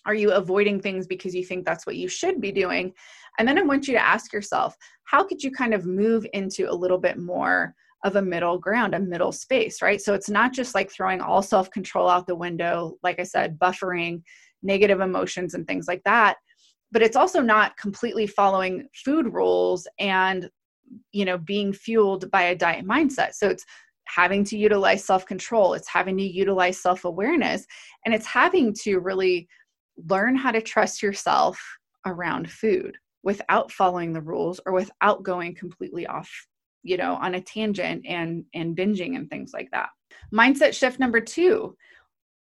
Are 0.06 0.16
you 0.16 0.32
avoiding 0.32 0.80
things 0.80 1.08
because 1.08 1.36
you 1.36 1.44
think 1.44 1.66
that's 1.66 1.86
what 1.86 1.98
you 1.98 2.08
should 2.08 2.40
be 2.40 2.52
doing? 2.52 2.94
And 3.38 3.48
then 3.48 3.58
I 3.58 3.62
want 3.62 3.88
you 3.88 3.94
to 3.94 4.06
ask 4.06 4.32
yourself, 4.32 4.76
how 5.04 5.24
could 5.24 5.44
you 5.44 5.52
kind 5.52 5.74
of 5.74 5.86
move 5.86 6.26
into 6.34 6.72
a 6.72 6.74
little 6.74 6.98
bit 6.98 7.18
more 7.18 7.76
of 8.04 8.16
a 8.16 8.22
middle 8.22 8.58
ground, 8.58 8.96
a 8.96 9.00
middle 9.00 9.32
space, 9.32 9.82
right? 9.82 10.02
So 10.02 10.14
it's 10.14 10.30
not 10.30 10.54
just 10.54 10.74
like 10.74 10.92
throwing 10.92 11.22
all 11.22 11.42
self 11.42 11.70
control 11.72 12.10
out 12.10 12.28
the 12.28 12.36
window, 12.36 12.96
like 13.04 13.20
I 13.20 13.24
said, 13.24 13.60
buffering 13.60 14.22
negative 14.62 15.00
emotions 15.00 15.54
and 15.54 15.68
things 15.68 15.88
like 15.88 16.02
that. 16.06 16.38
But 16.92 17.02
it's 17.02 17.16
also 17.16 17.42
not 17.42 17.78
completely 17.78 18.28
following 18.28 18.88
food 18.94 19.34
rules 19.34 19.88
and, 20.00 20.50
you 21.12 21.26
know, 21.26 21.38
being 21.38 21.72
fueled 21.74 22.30
by 22.32 22.44
a 22.44 22.56
diet 22.56 22.86
mindset. 22.86 23.34
So 23.34 23.48
it's 23.50 23.66
having 24.06 24.44
to 24.46 24.58
utilize 24.58 25.04
self 25.04 25.26
control, 25.26 25.74
it's 25.74 25.88
having 25.88 26.18
to 26.18 26.24
utilize 26.24 26.82
self 26.82 27.06
awareness, 27.06 27.66
and 28.06 28.14
it's 28.14 28.26
having 28.26 28.74
to 28.84 29.00
really 29.00 29.48
learn 30.10 30.36
how 30.36 30.52
to 30.52 30.62
trust 30.62 31.04
yourself 31.04 31.62
around 32.06 32.50
food 32.50 32.96
without 33.24 33.72
following 33.72 34.14
the 34.14 34.22
rules 34.22 34.62
or 34.66 34.72
without 34.74 35.24
going 35.24 35.54
completely 35.54 36.08
off 36.08 36.32
you 36.84 36.98
know 36.98 37.16
on 37.16 37.36
a 37.36 37.42
tangent 37.42 38.06
and 38.08 38.46
and 38.54 38.76
binging 38.76 39.16
and 39.16 39.30
things 39.30 39.52
like 39.54 39.70
that. 39.72 39.90
Mindset 40.34 40.74
shift 40.74 41.00
number 41.00 41.20
2 41.20 41.76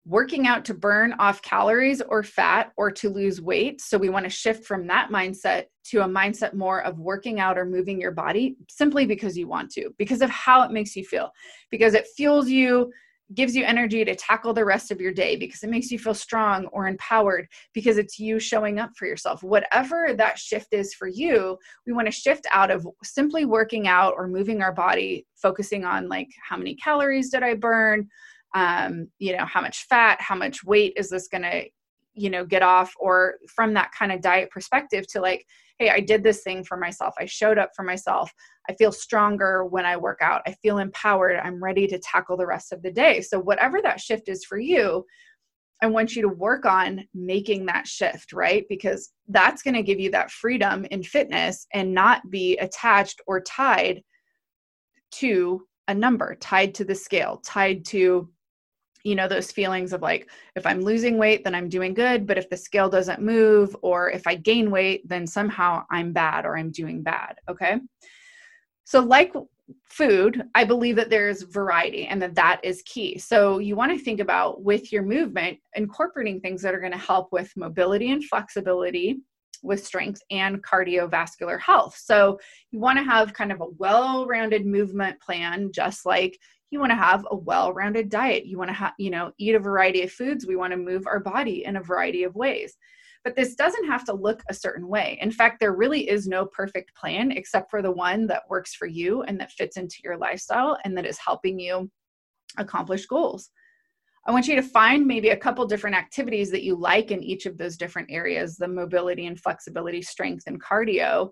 working 0.08 0.48
out 0.48 0.64
to 0.64 0.74
burn 0.74 1.14
off 1.20 1.42
calories 1.42 2.02
or 2.02 2.24
fat 2.24 2.72
or 2.78 2.90
to 2.90 3.10
lose 3.10 3.42
weight. 3.42 3.82
So 3.82 3.98
we 3.98 4.08
want 4.08 4.24
to 4.24 4.30
shift 4.30 4.66
from 4.66 4.88
that 4.88 5.10
mindset 5.12 5.66
to 5.88 6.00
a 6.00 6.08
mindset 6.08 6.54
more 6.54 6.82
of 6.84 6.98
working 6.98 7.42
out 7.42 7.58
or 7.58 7.66
moving 7.66 8.00
your 8.00 8.12
body 8.12 8.56
simply 8.70 9.06
because 9.06 9.38
you 9.38 9.50
want 9.50 9.70
to 9.72 9.90
because 9.98 10.22
of 10.22 10.30
how 10.30 10.62
it 10.64 10.72
makes 10.72 10.96
you 10.96 11.04
feel. 11.04 11.30
Because 11.70 11.94
it 11.94 12.08
fuels 12.16 12.48
you 12.48 12.90
gives 13.34 13.56
you 13.56 13.64
energy 13.66 14.06
to 14.06 14.16
tackle 14.16 14.54
the 14.54 14.64
rest 14.64 14.92
of 14.92 15.02
your 15.02 15.12
day 15.12 15.36
because 15.36 15.64
it 15.64 15.70
makes 15.70 15.92
you 15.92 16.00
feel 16.00 16.14
strong 16.14 16.66
or 16.68 16.88
empowered 16.88 17.48
because 17.74 17.98
it's 17.98 18.18
you 18.20 18.40
showing 18.40 18.80
up 18.80 18.92
for 18.96 19.06
yourself. 19.06 19.44
Whatever 19.44 20.14
that 20.16 20.40
shift 20.40 20.74
is 20.74 20.94
for 20.94 21.08
you, 21.08 21.58
we 21.86 21.94
want 21.94 22.08
to 22.08 22.12
shift 22.12 22.48
out 22.54 22.72
of 22.72 22.88
simply 23.04 23.46
working 23.46 23.88
out 23.88 24.14
or 24.16 24.28
moving 24.28 24.62
our 24.62 24.74
body, 24.74 25.26
focusing 25.36 25.84
on 25.84 26.08
like 26.08 26.30
how 26.48 26.58
many 26.58 26.76
calories 26.76 27.30
did 27.30 27.44
I 27.44 27.56
burn? 27.56 28.08
Um, 28.56 29.10
you 29.20 29.36
know, 29.36 29.46
how 29.46 29.62
much 29.62 29.86
fat, 29.90 30.22
how 30.22 30.36
much 30.36 30.64
weight 30.64 30.94
is 30.96 31.10
this 31.10 31.28
going 31.28 31.44
to, 31.44 31.66
you 32.18 32.30
know, 32.30 32.46
get 32.46 32.64
off? 32.64 32.94
Or 33.00 33.36
from 33.48 33.74
that 33.76 33.92
kind 33.98 34.12
of 34.12 34.22
diet 34.22 34.50
perspective 34.52 35.08
to 35.10 35.22
like, 35.22 35.46
hey, 35.80 35.90
I 35.90 36.00
did 36.00 36.24
this 36.24 36.42
thing 36.42 36.64
for 36.64 36.78
myself. 36.78 37.14
I 37.20 37.26
showed 37.26 37.58
up 37.58 37.72
for 37.76 37.84
myself. 37.84 38.32
I 38.70 38.74
feel 38.74 38.92
stronger 38.92 39.66
when 39.66 39.86
I 39.86 39.96
work 39.96 40.20
out. 40.22 40.42
I 40.48 40.54
feel 40.62 40.80
empowered. 40.80 41.38
I'm 41.38 41.64
ready 41.64 41.88
to 41.88 42.00
tackle 42.00 42.38
the 42.38 42.48
rest 42.48 42.74
of 42.74 42.82
the 42.82 42.92
day. 42.92 43.22
So, 43.22 43.40
whatever 43.40 43.82
that 43.82 44.02
shift 44.02 44.28
is 44.28 44.44
for 44.44 44.58
you, 44.58 45.06
I 45.82 45.88
want 45.88 46.16
you 46.16 46.24
to 46.24 46.30
work 46.30 46.66
on 46.66 47.06
making 47.14 47.68
that 47.68 47.88
shift, 47.88 48.34
right? 48.34 48.66
Because 48.68 49.12
that's 49.28 49.62
going 49.62 49.76
to 49.76 49.84
give 49.84 50.00
you 50.00 50.10
that 50.12 50.32
freedom 50.32 50.86
in 50.86 51.04
fitness 51.04 51.68
and 51.74 51.94
not 51.94 52.30
be 52.32 52.58
attached 52.58 53.22
or 53.28 53.42
tied 53.42 54.02
to 55.12 55.66
a 55.88 55.94
number, 55.94 56.36
tied 56.36 56.74
to 56.76 56.84
the 56.84 56.96
scale, 56.96 57.42
tied 57.46 57.86
to 57.86 58.30
you 59.08 59.16
know 59.16 59.28
those 59.28 59.52
feelings 59.52 59.94
of 59.94 60.02
like 60.02 60.30
if 60.56 60.66
i'm 60.66 60.82
losing 60.82 61.18
weight 61.18 61.44
then 61.44 61.56
i'm 61.56 61.70
doing 61.70 61.94
good 61.94 62.28
but 62.28 62.38
if 62.38 62.50
the 62.50 62.58
scale 62.58 62.90
doesn't 62.90 63.22
move 63.22 63.76
or 63.82 64.12
if 64.12 64.28
i 64.28 64.36
gain 64.36 64.70
weight 64.70 65.08
then 65.08 65.26
somehow 65.26 65.84
i'm 65.92 66.12
bad 66.12 66.46
or 66.46 66.58
i'm 66.58 66.72
doing 66.72 67.02
bad 67.02 67.40
okay 67.50 67.80
so, 68.88 69.02
like 69.02 69.34
food, 69.84 70.44
I 70.56 70.64
believe 70.64 70.96
that 70.96 71.10
there's 71.10 71.42
variety 71.42 72.08
and 72.08 72.22
that 72.22 72.36
that 72.36 72.62
is 72.64 72.82
key. 72.84 73.18
So, 73.18 73.58
you 73.58 73.76
want 73.76 73.92
to 73.92 74.02
think 74.02 74.22
about 74.22 74.64
with 74.64 74.94
your 74.94 75.04
movement, 75.04 75.60
incorporating 75.76 76.40
things 76.40 76.62
that 76.62 76.74
are 76.74 76.80
going 76.80 76.94
to 76.94 76.98
help 76.98 77.34
with 77.34 77.52
mobility 77.58 78.12
and 78.12 78.24
flexibility, 78.24 79.18
with 79.62 79.86
strength 79.86 80.22
and 80.32 80.64
cardiovascular 80.64 81.60
health. 81.60 82.00
So, 82.02 82.40
you 82.72 82.80
want 82.80 82.98
to 82.98 83.04
have 83.04 83.34
kind 83.34 83.52
of 83.52 83.60
a 83.60 83.68
well 83.78 84.26
rounded 84.26 84.66
movement 84.66 85.20
plan, 85.20 85.70
just 85.74 86.06
like 86.06 86.40
you 86.70 86.80
want 86.80 86.92
to 86.92 86.96
have 86.96 87.26
a 87.32 87.36
well-rounded 87.36 88.10
diet 88.10 88.46
you 88.46 88.58
want 88.58 88.70
to 88.70 88.74
have 88.74 88.94
you 88.98 89.10
know 89.10 89.32
eat 89.38 89.56
a 89.56 89.60
variety 89.60 90.04
of 90.04 90.12
foods 90.12 90.46
we 90.46 90.56
want 90.56 90.72
to 90.72 90.78
move 90.78 91.08
our 91.08 91.20
body 91.20 91.64
in 91.66 91.78
a 91.78 91.82
variety 91.82 92.24
of 92.24 92.36
ways 92.36 92.78
but 93.28 93.36
this 93.36 93.56
doesn't 93.56 93.88
have 93.88 94.06
to 94.06 94.14
look 94.14 94.42
a 94.50 94.54
certain 94.54 94.88
way. 94.88 95.18
In 95.22 95.32
fact, 95.32 95.60
there 95.60 95.76
really 95.76 96.10
is 96.10 96.28
no 96.28 96.46
perfect 96.46 96.96
plan 96.96 97.32
except 97.34 97.70
for 97.70 97.82
the 97.82 97.92
one 97.92 98.26
that 98.28 98.50
works 98.50 98.74
for 98.74 98.88
you 98.88 99.24
and 99.24 99.38
that 99.42 99.52
fits 99.52 99.76
into 99.76 99.98
your 100.02 100.18
lifestyle 100.18 100.78
and 100.86 100.98
that 100.98 101.06
is 101.06 101.18
helping 101.18 101.60
you 101.60 101.92
accomplish 102.58 103.06
goals. 103.06 103.50
I 104.26 104.32
want 104.32 104.48
you 104.48 104.56
to 104.56 104.62
find 104.62 105.06
maybe 105.06 105.30
a 105.30 105.36
couple 105.36 105.66
different 105.66 105.98
activities 105.98 106.52
that 106.52 106.64
you 106.64 106.76
like 106.76 107.12
in 107.12 107.22
each 107.22 107.46
of 107.46 107.58
those 107.58 107.76
different 107.76 108.10
areas 108.10 108.56
the 108.56 108.68
mobility 108.70 109.26
and 109.26 109.38
flexibility, 109.38 110.02
strength, 110.02 110.44
and 110.48 110.64
cardio 110.64 111.30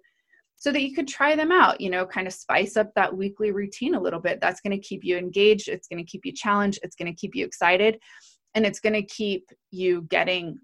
so 0.58 0.72
that 0.72 0.82
you 0.82 0.94
could 0.94 1.08
try 1.08 1.36
them 1.36 1.52
out, 1.52 1.82
you 1.82 1.90
know, 1.90 2.06
kind 2.06 2.28
of 2.28 2.34
spice 2.34 2.78
up 2.78 2.92
that 2.96 3.16
weekly 3.16 3.52
routine 3.52 3.96
a 3.96 4.02
little 4.02 4.20
bit. 4.20 4.40
That's 4.42 4.62
going 4.62 4.72
to 4.72 4.88
keep 4.88 5.04
you 5.04 5.18
engaged, 5.18 5.68
it's 5.68 5.88
going 5.88 6.04
to 6.04 6.10
keep 6.10 6.26
you 6.26 6.32
challenged, 6.32 6.80
it's 6.82 6.96
going 6.96 7.14
to 7.14 7.20
keep 7.20 7.36
you 7.36 7.46
excited, 7.46 8.00
and 8.56 8.66
it's 8.66 8.80
going 8.80 8.94
to 8.94 9.04
keep 9.04 9.50
you 9.72 10.04
getting 10.04 10.58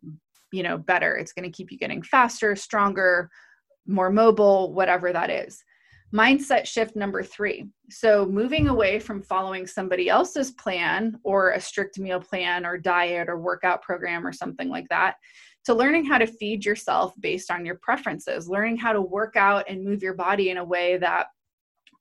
you 0.52 0.64
know 0.64 0.78
better 0.78 1.16
it's 1.16 1.34
going 1.34 1.50
to 1.50 1.56
keep 1.56 1.72
you 1.72 1.78
getting 1.78 2.02
faster 2.02 2.56
stronger 2.56 3.30
more 3.88 4.10
mobile 4.10 4.74
whatever 4.74 5.12
that 5.14 5.30
is 5.30 5.64
mindset 6.14 6.66
shift 6.66 6.96
number 6.96 7.24
three. 7.24 7.68
So 7.90 8.26
moving 8.26 8.68
away 8.68 9.00
from 9.00 9.22
following 9.22 9.66
somebody 9.66 10.10
else's 10.10 10.52
plan 10.52 11.18
or 11.24 11.52
a 11.52 11.62
strict 11.62 11.98
meal 11.98 12.20
plan 12.20 12.66
or 12.66 12.78
diet 12.78 13.30
or 13.30 13.40
workout 13.40 13.82
program 13.82 14.28
or 14.28 14.34
something 14.34 14.70
like 14.70 14.88
that 14.90 15.16
to 15.66 15.74
learning 15.74 16.06
how 16.06 16.18
to 16.18 16.28
feed 16.28 16.66
yourself 16.66 17.14
based 17.20 17.52
on 17.52 17.66
your 17.66 17.76
preferences 17.76 18.50
learning 18.50 18.78
how 18.78 18.92
to 18.92 19.02
work 19.02 19.36
out 19.36 19.64
and 19.70 19.86
move 19.86 20.02
your 20.02 20.16
body 20.16 20.50
in 20.50 20.58
a 20.58 20.64
way 20.64 20.98
that 20.98 21.28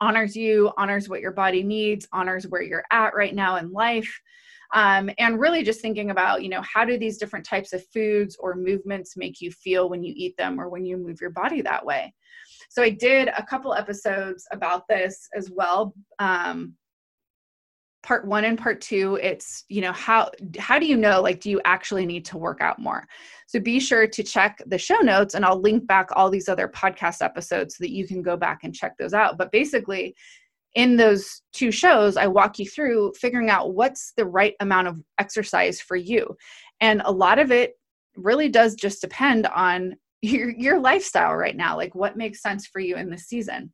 honors 0.00 0.35
you 0.35 0.73
honors 0.76 1.09
what 1.09 1.21
your 1.21 1.33
body 1.33 1.62
needs 1.62 2.09
honors 2.12 2.47
where 2.49 2.62
you're 2.62 2.85
at 2.90 3.14
right 3.14 3.35
now 3.35 3.57
in 3.57 3.73
life. 3.73 4.21
Um, 4.73 5.11
and 5.19 5.40
really 5.40 5.64
just 5.64 5.81
thinking 5.81 6.11
about 6.11 6.45
you 6.45 6.49
know 6.49 6.62
how 6.62 6.85
do 6.85 6.97
these 6.97 7.19
different 7.19 7.45
types 7.45 7.73
of 7.73 7.85
foods 7.93 8.37
or 8.38 8.55
movements 8.55 9.17
make 9.17 9.40
you 9.40 9.50
feel 9.50 9.90
when 9.90 10.05
you 10.05 10.14
eat 10.17 10.37
them 10.37 10.61
or 10.61 10.69
when 10.69 10.85
you 10.85 10.97
move 10.97 11.21
your 11.21 11.31
body 11.31 11.61
that 11.62 11.85
way 11.85 12.14
so 12.71 12.83
i 12.83 12.89
did 12.89 13.29
a 13.37 13.45
couple 13.45 13.75
episodes 13.75 14.47
about 14.53 14.89
this 14.89 15.29
as 15.37 15.50
well. 15.50 15.93
Um, 16.19 16.75
part 18.03 18.27
one 18.27 18.47
and 18.47 18.57
part 18.57 18.81
two 18.81 19.19
it's 19.23 19.65
you 19.69 19.83
know 19.83 19.93
how 19.93 20.31
how 20.59 20.79
do 20.79 20.87
you 20.87 20.97
know 20.97 21.21
like 21.21 21.39
do 21.39 21.50
you 21.50 21.61
actually 21.67 22.07
need 22.07 22.25
to 22.25 22.39
work 22.39 22.62
out 22.62 22.79
more? 22.79 23.07
So 23.47 23.61
be 23.61 23.79
sure 23.79 24.07
to 24.07 24.23
check 24.23 24.62
the 24.67 24.79
show 24.79 25.00
notes 25.00 25.35
and 25.35 25.45
i'll 25.45 25.61
link 25.61 25.87
back 25.87 26.09
all 26.12 26.31
these 26.31 26.49
other 26.49 26.67
podcast 26.67 27.23
episodes 27.23 27.77
so 27.77 27.85
that 27.85 27.93
you 27.93 28.07
can 28.07 28.23
go 28.23 28.39
back 28.39 28.61
and 28.62 28.75
check 28.75 28.97
those 28.99 29.12
out. 29.12 29.37
But 29.37 29.53
basically 29.53 30.15
in 30.75 30.97
those 30.97 31.43
two 31.53 31.73
shows, 31.73 32.17
I 32.17 32.29
walk 32.29 32.59
you 32.59 32.67
through 32.67 33.12
figuring 33.21 33.50
out 33.50 33.75
what's 33.75 34.12
the 34.17 34.25
right 34.25 34.55
amount 34.61 34.87
of 34.87 35.03
exercise 35.19 35.81
for 35.81 35.97
you. 35.97 36.37
And 36.81 37.03
a 37.05 37.11
lot 37.11 37.41
of 37.41 37.50
it 37.50 37.73
really 38.17 38.49
does 38.49 38.77
just 38.77 39.00
depend 39.00 39.47
on 39.49 39.97
your, 40.23 40.50
your 40.50 40.81
lifestyle 40.81 41.35
right 41.35 41.57
now, 41.57 41.77
like 41.77 41.95
what 41.95 42.17
makes 42.17 42.43
sense 42.43 42.67
for 42.67 42.81
you 42.81 42.97
in 42.97 43.11
this 43.11 43.27
season. 43.27 43.73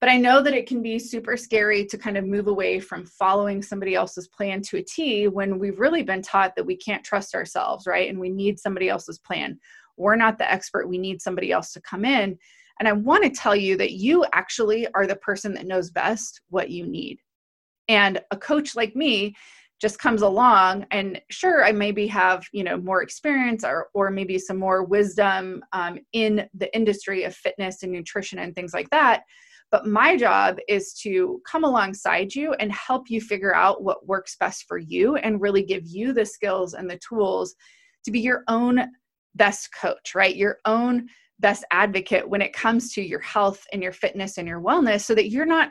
But 0.00 0.10
I 0.10 0.16
know 0.16 0.40
that 0.42 0.54
it 0.54 0.68
can 0.68 0.80
be 0.80 0.98
super 0.98 1.36
scary 1.36 1.84
to 1.86 1.98
kind 1.98 2.16
of 2.16 2.24
move 2.24 2.46
away 2.46 2.78
from 2.78 3.04
following 3.04 3.60
somebody 3.60 3.96
else's 3.96 4.28
plan 4.28 4.62
to 4.62 4.76
a 4.76 4.82
T 4.82 5.26
when 5.26 5.58
we've 5.58 5.80
really 5.80 6.04
been 6.04 6.22
taught 6.22 6.54
that 6.54 6.66
we 6.66 6.76
can't 6.76 7.02
trust 7.02 7.34
ourselves, 7.34 7.84
right? 7.86 8.08
And 8.08 8.20
we 8.20 8.30
need 8.30 8.60
somebody 8.60 8.88
else's 8.88 9.18
plan. 9.18 9.58
We're 9.96 10.14
not 10.14 10.38
the 10.38 10.50
expert, 10.50 10.88
we 10.88 10.98
need 10.98 11.20
somebody 11.20 11.50
else 11.50 11.72
to 11.72 11.80
come 11.80 12.04
in 12.04 12.38
and 12.78 12.88
I 12.88 12.92
want 12.92 13.24
to 13.24 13.30
tell 13.30 13.56
you 13.56 13.76
that 13.76 13.92
you 13.92 14.24
actually 14.32 14.86
are 14.94 15.06
the 15.06 15.16
person 15.16 15.52
that 15.54 15.66
knows 15.66 15.90
best 15.90 16.40
what 16.50 16.70
you 16.70 16.86
need. 16.86 17.18
And 17.88 18.20
a 18.30 18.36
coach 18.36 18.76
like 18.76 18.94
me 18.94 19.34
just 19.80 19.98
comes 19.98 20.22
along 20.22 20.84
and 20.90 21.20
sure 21.30 21.64
i 21.64 21.70
maybe 21.70 22.06
have 22.06 22.44
you 22.52 22.64
know 22.64 22.76
more 22.76 23.02
experience 23.02 23.64
or 23.64 23.88
or 23.94 24.10
maybe 24.10 24.38
some 24.38 24.58
more 24.58 24.84
wisdom 24.84 25.62
um, 25.72 25.98
in 26.12 26.48
the 26.54 26.74
industry 26.74 27.24
of 27.24 27.34
fitness 27.34 27.82
and 27.82 27.92
nutrition 27.92 28.38
and 28.38 28.54
things 28.54 28.74
like 28.74 28.90
that. 28.90 29.22
But 29.70 29.86
my 29.86 30.16
job 30.16 30.58
is 30.66 30.94
to 31.02 31.42
come 31.50 31.64
alongside 31.64 32.34
you 32.34 32.54
and 32.54 32.72
help 32.72 33.10
you 33.10 33.20
figure 33.20 33.54
out 33.54 33.82
what 33.82 34.06
works 34.06 34.36
best 34.40 34.64
for 34.66 34.78
you 34.78 35.16
and 35.16 35.40
really 35.40 35.62
give 35.62 35.86
you 35.86 36.12
the 36.12 36.24
skills 36.24 36.74
and 36.74 36.88
the 36.88 36.98
tools 37.06 37.54
to 38.04 38.10
be 38.10 38.20
your 38.20 38.44
own 38.48 38.86
best 39.34 39.68
coach 39.78 40.14
right? 40.14 40.34
Your 40.34 40.58
own 40.64 41.08
best 41.40 41.64
advocate 41.70 42.28
when 42.28 42.42
it 42.42 42.52
comes 42.52 42.92
to 42.94 43.02
your 43.02 43.20
health 43.20 43.64
and 43.72 43.82
your 43.82 43.92
fitness 43.92 44.38
and 44.38 44.48
your 44.48 44.60
wellness 44.60 45.02
so 45.02 45.14
that 45.14 45.30
you're 45.30 45.46
not 45.46 45.70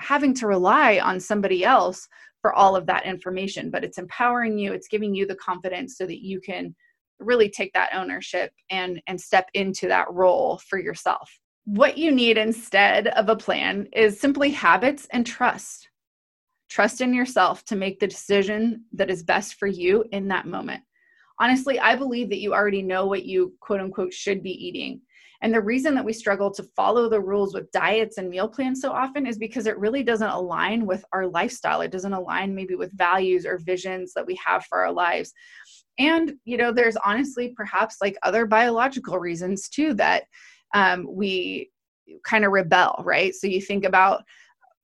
having 0.00 0.34
to 0.34 0.46
rely 0.46 0.98
on 0.98 1.20
somebody 1.20 1.64
else 1.64 2.08
for 2.40 2.54
all 2.54 2.74
of 2.74 2.86
that 2.86 3.04
information 3.04 3.70
but 3.70 3.84
it's 3.84 3.98
empowering 3.98 4.58
you 4.58 4.72
it's 4.72 4.88
giving 4.88 5.14
you 5.14 5.26
the 5.26 5.36
confidence 5.36 5.96
so 5.96 6.06
that 6.06 6.24
you 6.24 6.40
can 6.40 6.74
really 7.20 7.48
take 7.48 7.72
that 7.74 7.90
ownership 7.94 8.52
and 8.70 9.00
and 9.06 9.20
step 9.20 9.48
into 9.54 9.86
that 9.88 10.10
role 10.10 10.60
for 10.68 10.78
yourself. 10.78 11.30
What 11.64 11.98
you 11.98 12.10
need 12.10 12.38
instead 12.38 13.08
of 13.08 13.28
a 13.28 13.36
plan 13.36 13.88
is 13.92 14.18
simply 14.18 14.50
habits 14.50 15.06
and 15.12 15.26
trust. 15.26 15.88
Trust 16.68 17.00
in 17.00 17.12
yourself 17.12 17.64
to 17.66 17.76
make 17.76 18.00
the 18.00 18.06
decision 18.06 18.84
that 18.94 19.10
is 19.10 19.22
best 19.22 19.54
for 19.54 19.66
you 19.66 20.04
in 20.12 20.28
that 20.28 20.46
moment. 20.46 20.82
Honestly, 21.38 21.78
I 21.78 21.96
believe 21.96 22.28
that 22.30 22.40
you 22.40 22.54
already 22.54 22.82
know 22.82 23.06
what 23.06 23.24
you 23.24 23.54
quote 23.60 23.80
unquote 23.80 24.12
should 24.12 24.42
be 24.42 24.50
eating. 24.50 25.00
And 25.42 25.54
the 25.54 25.60
reason 25.60 25.94
that 25.94 26.04
we 26.04 26.12
struggle 26.12 26.50
to 26.52 26.62
follow 26.76 27.08
the 27.08 27.20
rules 27.20 27.54
with 27.54 27.70
diets 27.72 28.18
and 28.18 28.28
meal 28.28 28.48
plans 28.48 28.80
so 28.80 28.92
often 28.92 29.26
is 29.26 29.38
because 29.38 29.66
it 29.66 29.78
really 29.78 30.02
doesn't 30.02 30.28
align 30.28 30.84
with 30.84 31.04
our 31.12 31.26
lifestyle. 31.26 31.80
It 31.80 31.92
doesn't 31.92 32.12
align 32.12 32.54
maybe 32.54 32.74
with 32.74 32.96
values 32.96 33.46
or 33.46 33.58
visions 33.58 34.12
that 34.14 34.26
we 34.26 34.38
have 34.44 34.64
for 34.66 34.84
our 34.84 34.92
lives. 34.92 35.32
And, 35.98 36.34
you 36.44 36.56
know, 36.56 36.72
there's 36.72 36.96
honestly 36.96 37.54
perhaps 37.56 37.96
like 38.00 38.16
other 38.22 38.46
biological 38.46 39.18
reasons 39.18 39.68
too 39.68 39.94
that 39.94 40.24
um, 40.74 41.06
we 41.08 41.70
kind 42.24 42.44
of 42.44 42.52
rebel, 42.52 43.02
right? 43.04 43.34
So 43.34 43.46
you 43.46 43.60
think 43.60 43.84
about 43.84 44.24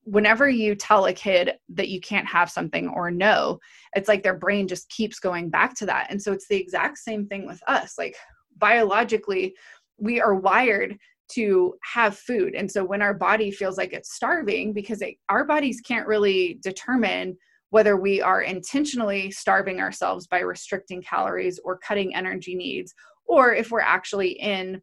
whenever 0.04 0.48
you 0.48 0.74
tell 0.74 1.06
a 1.06 1.12
kid 1.12 1.54
that 1.70 1.88
you 1.88 2.00
can't 2.00 2.28
have 2.28 2.50
something 2.50 2.88
or 2.88 3.10
no, 3.10 3.58
it's 3.94 4.08
like 4.08 4.22
their 4.22 4.36
brain 4.36 4.68
just 4.68 4.88
keeps 4.88 5.18
going 5.18 5.50
back 5.50 5.74
to 5.74 5.86
that. 5.86 6.06
And 6.10 6.22
so 6.22 6.32
it's 6.32 6.46
the 6.48 6.60
exact 6.60 6.98
same 6.98 7.26
thing 7.26 7.46
with 7.46 7.60
us. 7.66 7.94
Like 7.98 8.14
biologically, 8.56 9.54
we 9.98 10.20
are 10.20 10.34
wired 10.34 10.96
to 11.28 11.74
have 11.82 12.16
food. 12.18 12.54
And 12.54 12.70
so 12.70 12.84
when 12.84 13.02
our 13.02 13.14
body 13.14 13.50
feels 13.50 13.76
like 13.76 13.92
it's 13.92 14.14
starving, 14.14 14.72
because 14.72 15.02
it, 15.02 15.16
our 15.28 15.44
bodies 15.44 15.80
can't 15.80 16.06
really 16.06 16.58
determine 16.62 17.36
whether 17.70 17.96
we 17.96 18.22
are 18.22 18.42
intentionally 18.42 19.30
starving 19.30 19.80
ourselves 19.80 20.26
by 20.26 20.38
restricting 20.38 21.02
calories 21.02 21.58
or 21.64 21.78
cutting 21.78 22.14
energy 22.14 22.54
needs, 22.54 22.94
or 23.24 23.54
if 23.54 23.70
we're 23.70 23.80
actually 23.80 24.30
in 24.30 24.80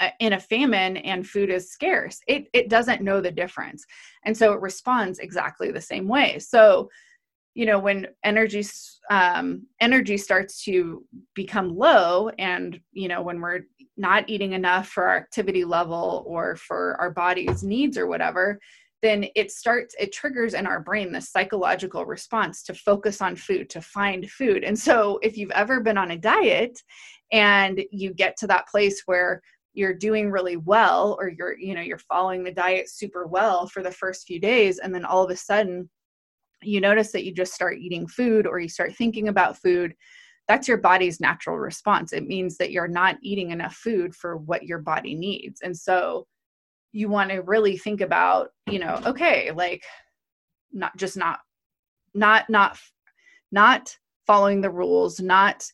uh, 0.00 0.10
in 0.20 0.34
a 0.34 0.40
famine 0.40 0.96
and 0.98 1.26
food 1.26 1.50
is 1.50 1.72
scarce 1.72 2.20
it 2.28 2.46
it 2.52 2.68
doesn't 2.68 3.02
know 3.02 3.20
the 3.20 3.32
difference 3.32 3.84
and 4.24 4.36
so 4.36 4.52
it 4.52 4.60
responds 4.60 5.18
exactly 5.18 5.72
the 5.72 5.80
same 5.80 6.06
way 6.06 6.38
so 6.38 6.88
you 7.56 7.64
know 7.64 7.78
when 7.78 8.06
energy 8.22 8.62
um, 9.10 9.66
energy 9.80 10.18
starts 10.18 10.62
to 10.64 11.04
become 11.34 11.74
low 11.74 12.28
and 12.38 12.78
you 12.92 13.08
know 13.08 13.22
when 13.22 13.40
we're 13.40 13.62
not 13.96 14.28
eating 14.28 14.52
enough 14.52 14.88
for 14.88 15.04
our 15.08 15.16
activity 15.16 15.64
level 15.64 16.22
or 16.26 16.54
for 16.56 16.96
our 17.00 17.10
body's 17.10 17.62
needs 17.62 17.96
or 17.96 18.06
whatever 18.06 18.60
then 19.02 19.26
it 19.34 19.50
starts 19.50 19.94
it 19.98 20.12
triggers 20.12 20.52
in 20.52 20.66
our 20.66 20.80
brain 20.80 21.12
this 21.12 21.30
psychological 21.30 22.04
response 22.04 22.62
to 22.62 22.74
focus 22.74 23.22
on 23.22 23.36
food 23.36 23.68
to 23.70 23.80
find 23.80 24.30
food. 24.30 24.64
And 24.64 24.78
so 24.78 25.18
if 25.22 25.36
you've 25.36 25.50
ever 25.50 25.80
been 25.80 25.98
on 25.98 26.12
a 26.12 26.18
diet 26.18 26.80
and 27.30 27.82
you 27.90 28.14
get 28.14 28.36
to 28.38 28.46
that 28.46 28.68
place 28.68 29.02
where 29.06 29.42
you're 29.74 29.94
doing 29.94 30.30
really 30.30 30.56
well 30.56 31.16
or 31.20 31.28
you're 31.28 31.58
you 31.58 31.74
know 31.74 31.82
you're 31.82 31.98
following 31.98 32.42
the 32.42 32.52
diet 32.52 32.88
super 32.88 33.26
well 33.26 33.66
for 33.66 33.82
the 33.82 33.90
first 33.90 34.26
few 34.26 34.40
days 34.40 34.78
and 34.78 34.94
then 34.94 35.04
all 35.04 35.22
of 35.22 35.30
a 35.30 35.36
sudden 35.36 35.88
you 36.62 36.80
notice 36.80 37.12
that 37.12 37.24
you 37.24 37.32
just 37.32 37.54
start 37.54 37.78
eating 37.78 38.06
food 38.06 38.46
or 38.46 38.58
you 38.58 38.68
start 38.68 38.94
thinking 38.94 39.28
about 39.28 39.58
food 39.58 39.94
that's 40.48 40.68
your 40.68 40.78
body's 40.78 41.20
natural 41.20 41.58
response. 41.58 42.12
It 42.12 42.26
means 42.26 42.56
that 42.58 42.70
you're 42.70 42.88
not 42.88 43.16
eating 43.20 43.50
enough 43.50 43.74
food 43.74 44.14
for 44.14 44.36
what 44.36 44.62
your 44.62 44.78
body 44.78 45.14
needs. 45.14 45.60
And 45.60 45.76
so 45.76 46.26
you 46.92 47.08
want 47.08 47.30
to 47.30 47.42
really 47.42 47.76
think 47.76 48.00
about 48.00 48.50
you 48.66 48.78
know 48.78 49.00
okay 49.04 49.50
like 49.52 49.82
not 50.72 50.96
just 50.96 51.16
not 51.16 51.40
not 52.14 52.48
not 52.48 52.78
not 53.52 53.94
following 54.26 54.60
the 54.60 54.70
rules 54.70 55.20
not 55.20 55.64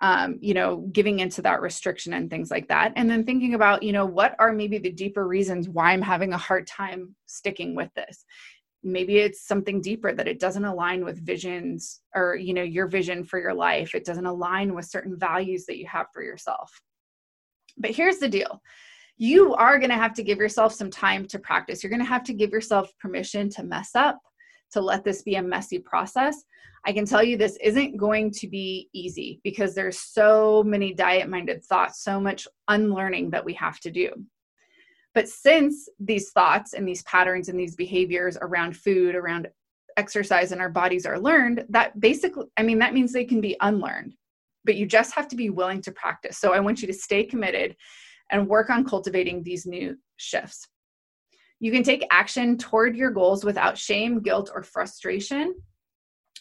um, 0.00 0.38
you 0.40 0.54
know 0.54 0.88
giving 0.92 1.18
into 1.18 1.42
that 1.42 1.60
restriction 1.60 2.12
and 2.12 2.30
things 2.30 2.50
like 2.52 2.68
that. 2.68 2.92
And 2.94 3.10
then 3.10 3.24
thinking 3.24 3.54
about 3.54 3.82
you 3.82 3.92
know 3.92 4.06
what 4.06 4.36
are 4.38 4.52
maybe 4.52 4.78
the 4.78 4.92
deeper 4.92 5.26
reasons 5.26 5.68
why 5.68 5.92
i'm 5.92 6.02
having 6.02 6.32
a 6.32 6.38
hard 6.38 6.68
time 6.68 7.16
sticking 7.26 7.74
with 7.74 7.92
this 7.94 8.24
maybe 8.82 9.18
it's 9.18 9.46
something 9.46 9.80
deeper 9.80 10.12
that 10.12 10.28
it 10.28 10.40
doesn't 10.40 10.64
align 10.64 11.04
with 11.04 11.24
visions 11.24 12.00
or 12.14 12.36
you 12.36 12.54
know 12.54 12.62
your 12.62 12.86
vision 12.86 13.24
for 13.24 13.40
your 13.40 13.54
life. 13.54 13.94
It 13.94 14.04
doesn't 14.04 14.26
align 14.26 14.74
with 14.74 14.86
certain 14.86 15.18
values 15.18 15.66
that 15.66 15.78
you 15.78 15.86
have 15.86 16.06
for 16.12 16.22
yourself. 16.22 16.70
But 17.76 17.92
here's 17.92 18.18
the 18.18 18.28
deal. 18.28 18.62
You 19.16 19.54
are 19.54 19.78
going 19.78 19.90
to 19.90 19.96
have 19.96 20.14
to 20.14 20.22
give 20.22 20.38
yourself 20.38 20.72
some 20.72 20.90
time 20.90 21.26
to 21.28 21.38
practice. 21.38 21.82
You're 21.82 21.90
going 21.90 22.02
to 22.02 22.06
have 22.06 22.22
to 22.24 22.34
give 22.34 22.50
yourself 22.50 22.90
permission 23.00 23.48
to 23.50 23.64
mess 23.64 23.90
up 23.94 24.18
to 24.72 24.80
let 24.80 25.04
this 25.04 25.22
be 25.22 25.36
a 25.36 25.42
messy 25.42 25.78
process. 25.78 26.44
I 26.86 26.92
can 26.92 27.04
tell 27.04 27.22
you 27.22 27.36
this 27.36 27.58
isn't 27.62 27.96
going 27.96 28.30
to 28.32 28.48
be 28.48 28.88
easy 28.92 29.40
because 29.42 29.74
there's 29.74 29.98
so 29.98 30.62
many 30.64 30.94
diet 30.94 31.28
minded 31.28 31.64
thoughts 31.64 32.04
so 32.04 32.20
much 32.20 32.46
unlearning 32.68 33.30
that 33.30 33.44
we 33.44 33.54
have 33.54 33.80
to 33.80 33.90
do 33.90 34.10
but 35.18 35.28
since 35.28 35.88
these 35.98 36.30
thoughts 36.30 36.74
and 36.74 36.86
these 36.86 37.02
patterns 37.02 37.48
and 37.48 37.58
these 37.58 37.74
behaviors 37.74 38.38
around 38.40 38.76
food, 38.76 39.16
around 39.16 39.48
exercise 39.96 40.52
and 40.52 40.60
our 40.60 40.68
bodies 40.68 41.04
are 41.06 41.18
learned, 41.18 41.64
that 41.70 41.98
basically, 41.98 42.46
I 42.56 42.62
mean, 42.62 42.78
that 42.78 42.94
means 42.94 43.12
they 43.12 43.24
can 43.24 43.40
be 43.40 43.56
unlearned, 43.60 44.14
but 44.64 44.76
you 44.76 44.86
just 44.86 45.12
have 45.16 45.26
to 45.26 45.34
be 45.34 45.50
willing 45.50 45.82
to 45.82 45.90
practice. 45.90 46.38
So 46.38 46.52
I 46.52 46.60
want 46.60 46.82
you 46.82 46.86
to 46.86 46.94
stay 46.94 47.24
committed 47.24 47.74
and 48.30 48.46
work 48.46 48.70
on 48.70 48.84
cultivating 48.84 49.42
these 49.42 49.66
new 49.66 49.96
shifts. 50.18 50.68
You 51.58 51.72
can 51.72 51.82
take 51.82 52.06
action 52.12 52.56
toward 52.56 52.94
your 52.94 53.10
goals 53.10 53.44
without 53.44 53.76
shame, 53.76 54.20
guilt, 54.20 54.52
or 54.54 54.62
frustration 54.62 55.52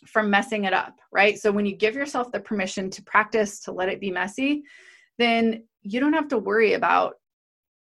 from 0.06 0.30
messing 0.30 0.66
it 0.66 0.74
up, 0.74 1.00
right? 1.12 1.40
So 1.40 1.52
when 1.52 1.66
you 1.66 1.76
give 1.76 1.96
yourself 1.96 2.32
the 2.32 2.42
permission 2.42 2.92
to 2.92 3.02
practice, 3.02 3.60
to 3.62 3.72
let 3.72 3.90
it 3.90 4.00
be 4.00 4.12
messy, 4.12 4.62
then 5.18 5.64
you 5.82 6.00
don't 6.00 6.14
have 6.14 6.28
to 6.28 6.38
worry 6.38 6.74
about 6.74 7.16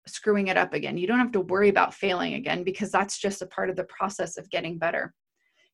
screwing 0.07 0.47
it 0.47 0.57
up 0.57 0.73
again. 0.73 0.97
You 0.97 1.07
don't 1.07 1.19
have 1.19 1.31
to 1.33 1.41
worry 1.41 1.69
about 1.69 1.93
failing 1.93 2.35
again 2.35 2.63
because 2.63 2.91
that's 2.91 3.19
just 3.19 3.41
a 3.41 3.47
part 3.47 3.69
of 3.69 3.75
the 3.75 3.85
process 3.85 4.37
of 4.37 4.49
getting 4.49 4.77
better. 4.77 5.13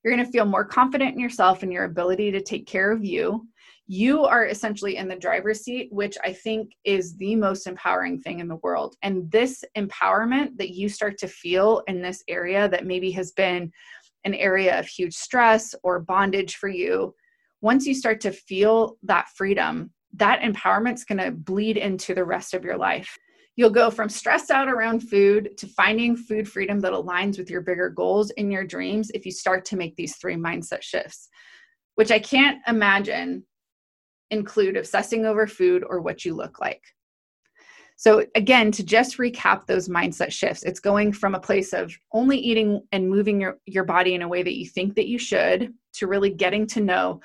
You're 0.04 0.14
going 0.14 0.26
to 0.26 0.32
feel 0.32 0.46
more 0.46 0.66
confident 0.66 1.14
in 1.14 1.20
yourself 1.20 1.64
and 1.64 1.74
your 1.74 1.86
ability 1.86 2.32
to 2.32 2.42
take 2.42 2.68
care 2.68 2.92
of 2.92 3.04
you. 3.04 3.48
You 3.88 4.26
are 4.26 4.46
essentially 4.46 4.98
in 4.98 5.08
the 5.08 5.16
driver's 5.16 5.62
seat, 5.62 5.90
which 5.92 6.18
I 6.24 6.34
think 6.34 6.72
is 6.84 7.16
the 7.18 7.36
most 7.36 7.68
empowering 7.68 8.20
thing 8.20 8.40
in 8.40 8.48
the 8.48 8.58
world. 8.58 8.96
And 9.02 9.32
this 9.32 9.64
empowerment 9.78 10.58
that 10.58 10.72
you 10.72 10.90
start 10.90 11.18
to 11.20 11.28
feel 11.28 11.84
in 11.88 12.02
this 12.02 12.24
area 12.28 12.70
that 12.70 12.86
maybe 12.86 13.12
has 13.12 13.32
been 13.32 13.72
an 14.24 14.34
area 14.34 14.78
of 14.78 14.88
huge 14.88 15.14
stress 15.16 15.74
or 15.84 16.00
bondage 16.00 16.58
for 16.58 16.68
you, 16.68 17.16
once 17.62 17.86
you 17.86 17.94
start 17.94 18.22
to 18.22 18.32
feel 18.32 18.98
that 19.04 19.30
freedom, 19.36 19.92
that 20.14 20.42
empowerment's 20.42 21.06
going 21.06 21.20
to 21.20 21.32
bleed 21.32 21.78
into 21.78 22.14
the 22.14 22.26
rest 22.26 22.54
of 22.54 22.64
your 22.64 22.78
life. 22.78 23.18
You'll 23.58 23.72
go 23.72 23.90
from 23.90 24.08
stressed 24.08 24.52
out 24.52 24.70
around 24.70 25.02
food 25.02 25.58
to 25.58 25.68
finding 25.68 26.16
food 26.16 26.48
freedom 26.48 26.80
that 26.82 26.94
aligns 26.94 27.40
with 27.40 27.50
your 27.50 27.62
bigger 27.62 27.90
goals 27.90 28.32
and 28.38 28.52
your 28.52 28.64
dreams 28.64 29.10
if 29.16 29.26
you 29.26 29.32
start 29.32 29.66
to 29.66 29.76
make 29.76 29.96
these 29.96 30.16
three 30.18 30.36
mindset 30.36 30.84
shifts, 30.84 31.28
which 31.96 32.12
I 32.12 32.20
can't 32.20 32.60
imagine 32.68 33.44
include 34.30 34.78
obsessing 34.78 35.26
over 35.26 35.48
food 35.48 35.84
or 35.90 36.02
what 36.02 36.24
you 36.24 36.36
look 36.36 36.60
like. 36.60 36.84
So, 37.96 38.24
again, 38.36 38.72
to 38.74 38.84
just 38.84 39.18
recap 39.18 39.66
those 39.66 39.90
mindset 39.90 40.32
shifts, 40.32 40.62
it's 40.62 40.80
going 40.80 41.12
from 41.12 41.34
a 41.34 41.40
place 41.40 41.74
of 41.74 41.92
only 42.14 42.38
eating 42.38 42.84
and 42.92 43.10
moving 43.10 43.42
your, 43.42 43.58
your 43.66 43.86
body 43.86 44.14
in 44.14 44.22
a 44.22 44.28
way 44.28 44.44
that 44.44 44.56
you 44.56 44.68
think 44.68 44.94
that 44.96 45.08
you 45.08 45.18
should 45.18 45.74
to 45.94 46.06
really 46.06 46.30
getting 46.30 46.68
to 46.68 46.80
know 46.80 47.22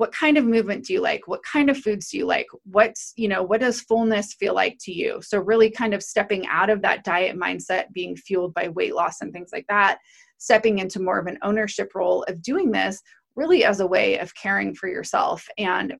what 0.00 0.12
kind 0.12 0.38
of 0.38 0.44
movement 0.44 0.86
do 0.86 0.94
you 0.94 1.00
like? 1.00 1.28
What 1.28 1.42
kind 1.42 1.68
of 1.68 1.76
foods 1.76 2.08
do 2.08 2.16
you 2.16 2.24
like? 2.24 2.46
What's 2.64 3.12
you 3.16 3.28
know 3.28 3.42
what 3.42 3.60
does 3.60 3.82
fullness 3.82 4.34
feel 4.34 4.54
like 4.54 4.78
to 4.80 4.92
you? 4.92 5.20
So 5.22 5.38
really 5.38 5.70
kind 5.70 5.94
of 5.94 6.02
stepping 6.02 6.46
out 6.46 6.70
of 6.70 6.82
that 6.82 7.04
diet 7.04 7.36
mindset 7.36 7.92
being 7.92 8.16
fueled 8.16 8.54
by 8.54 8.68
weight 8.68 8.94
loss 8.94 9.20
and 9.20 9.32
things 9.32 9.50
like 9.52 9.66
that 9.68 9.98
stepping 10.40 10.78
into 10.78 11.00
more 11.00 11.18
of 11.18 11.26
an 11.26 11.38
ownership 11.42 11.94
role 11.94 12.24
of 12.24 12.42
doing 12.42 12.70
this 12.72 13.00
really 13.36 13.64
as 13.64 13.80
a 13.80 13.86
way 13.86 14.18
of 14.18 14.34
caring 14.34 14.74
for 14.74 14.88
yourself 14.88 15.46
and 15.58 15.94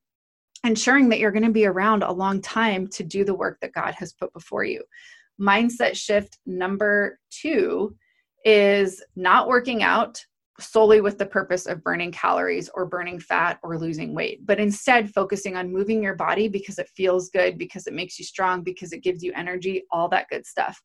ensuring 0.65 1.09
that 1.11 1.21
you're 1.21 1.31
going 1.31 1.45
to 1.45 1.51
be 1.51 1.67
around 1.67 2.03
a 2.03 2.13
long 2.13 2.41
time 2.41 2.89
to 2.89 3.05
do 3.05 3.25
the 3.25 3.35
work 3.35 3.59
that 3.61 3.73
God 3.73 3.95
has 3.95 4.13
put 4.15 4.33
before 4.33 4.65
you. 4.65 4.83
Mindset 5.41 5.95
shift 5.95 6.39
number 6.47 7.19
two 7.31 7.95
is 8.45 9.03
not 9.15 9.47
working 9.47 9.83
out 9.83 10.25
solely 10.62 11.01
with 11.01 11.18
the 11.18 11.27
purpose 11.27 11.66
of 11.66 11.83
burning 11.83 12.12
calories 12.12 12.68
or 12.75 12.87
burning 12.87 13.20
fat 13.20 13.59
or 13.62 13.79
losing 13.79 14.14
weight, 14.14 14.44
but 14.46 14.61
instead 14.61 15.12
focusing 15.12 15.57
on 15.57 15.73
moving 15.73 16.03
your 16.03 16.14
body 16.14 16.49
because 16.49 16.79
it 16.79 16.88
feels 16.96 17.31
good, 17.31 17.59
because 17.59 17.87
it 17.87 17.94
makes 17.94 18.18
you 18.18 18.25
strong, 18.25 18.62
because 18.62 18.92
it 18.92 19.03
gives 19.03 19.23
you 19.23 19.33
energy, 19.35 19.85
all 19.90 20.09
that 20.09 20.29
good 20.29 20.46
stuff. 20.46 20.81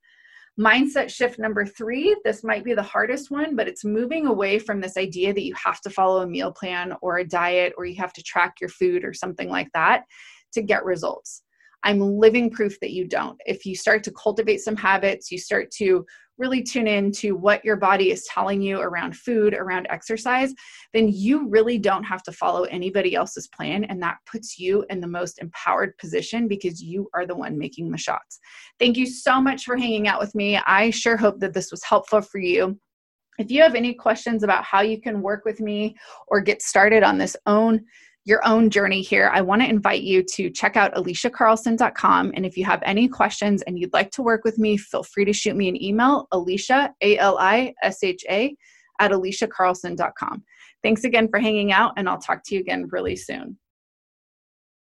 Mindset 0.59 1.09
shift 1.09 1.37
number 1.37 1.65
three 1.65 2.15
this 2.23 2.41
might 2.43 2.63
be 2.63 2.73
the 2.73 2.81
hardest 2.81 3.29
one, 3.29 3.55
but 3.55 3.67
it's 3.67 3.83
moving 3.83 4.25
away 4.25 4.57
from 4.57 4.79
this 4.79 4.95
idea 4.95 5.33
that 5.33 5.43
you 5.43 5.53
have 5.55 5.81
to 5.81 5.89
follow 5.89 6.21
a 6.21 6.27
meal 6.27 6.51
plan 6.51 6.93
or 7.01 7.17
a 7.17 7.27
diet 7.27 7.73
or 7.77 7.85
you 7.85 7.95
have 7.95 8.13
to 8.13 8.23
track 8.23 8.55
your 8.61 8.69
food 8.69 9.03
or 9.03 9.13
something 9.13 9.49
like 9.49 9.69
that 9.73 10.03
to 10.53 10.61
get 10.61 10.85
results. 10.85 11.43
I'm 11.83 11.99
living 11.99 12.49
proof 12.49 12.79
that 12.79 12.91
you 12.91 13.05
don't. 13.05 13.37
If 13.45 13.65
you 13.65 13.75
start 13.75 14.03
to 14.05 14.11
cultivate 14.11 14.61
some 14.61 14.75
habits, 14.75 15.29
you 15.29 15.37
start 15.37 15.69
to 15.71 16.05
really 16.37 16.61
tune 16.61 16.87
in 16.87 17.11
to 17.11 17.31
what 17.33 17.63
your 17.63 17.75
body 17.75 18.11
is 18.11 18.25
telling 18.25 18.61
you 18.61 18.79
around 18.79 19.15
food, 19.15 19.53
around 19.53 19.87
exercise, 19.89 20.53
then 20.93 21.09
you 21.11 21.47
really 21.47 21.77
don't 21.77 22.03
have 22.03 22.23
to 22.23 22.31
follow 22.31 22.63
anybody 22.63 23.15
else's 23.15 23.47
plan. 23.47 23.85
And 23.85 24.01
that 24.01 24.17
puts 24.29 24.59
you 24.59 24.85
in 24.89 24.99
the 24.99 25.07
most 25.07 25.39
empowered 25.39 25.97
position 25.97 26.47
because 26.47 26.81
you 26.81 27.09
are 27.13 27.25
the 27.25 27.35
one 27.35 27.57
making 27.57 27.91
the 27.91 27.97
shots. 27.97 28.39
Thank 28.79 28.97
you 28.97 29.05
so 29.05 29.41
much 29.41 29.63
for 29.63 29.77
hanging 29.77 30.07
out 30.07 30.19
with 30.19 30.35
me. 30.35 30.57
I 30.57 30.89
sure 30.89 31.17
hope 31.17 31.39
that 31.39 31.53
this 31.53 31.71
was 31.71 31.83
helpful 31.83 32.21
for 32.21 32.39
you. 32.39 32.79
If 33.37 33.51
you 33.51 33.61
have 33.61 33.75
any 33.75 33.93
questions 33.93 34.43
about 34.43 34.63
how 34.63 34.81
you 34.81 35.01
can 35.01 35.21
work 35.21 35.43
with 35.43 35.59
me 35.59 35.95
or 36.27 36.39
get 36.39 36.61
started 36.61 37.03
on 37.03 37.17
this 37.17 37.35
own 37.45 37.83
your 38.25 38.45
own 38.45 38.71
journey 38.71 39.01
here, 39.01 39.29
I 39.31 39.41
want 39.41 39.61
to 39.61 39.69
invite 39.69 40.01
you 40.01 40.23
to 40.33 40.49
check 40.49 40.75
out 40.75 40.93
alishacarlson.com. 40.95 42.33
And 42.35 42.45
if 42.45 42.57
you 42.57 42.65
have 42.65 42.81
any 42.83 43.07
questions 43.07 43.61
and 43.61 43.79
you'd 43.79 43.93
like 43.93 44.11
to 44.11 44.23
work 44.23 44.43
with 44.43 44.57
me, 44.57 44.77
feel 44.77 45.03
free 45.03 45.25
to 45.25 45.33
shoot 45.33 45.55
me 45.55 45.69
an 45.69 45.81
email, 45.81 46.27
alisha, 46.33 46.91
A 47.01 47.17
L 47.19 47.37
I 47.37 47.73
S 47.83 48.03
H 48.03 48.25
A, 48.29 48.55
at 48.99 49.11
alishacarlson.com. 49.11 50.43
Thanks 50.81 51.03
again 51.03 51.27
for 51.29 51.39
hanging 51.39 51.71
out, 51.71 51.93
and 51.97 52.09
I'll 52.09 52.19
talk 52.19 52.43
to 52.45 52.55
you 52.55 52.61
again 52.61 52.87
really 52.89 53.15
soon. 53.15 53.57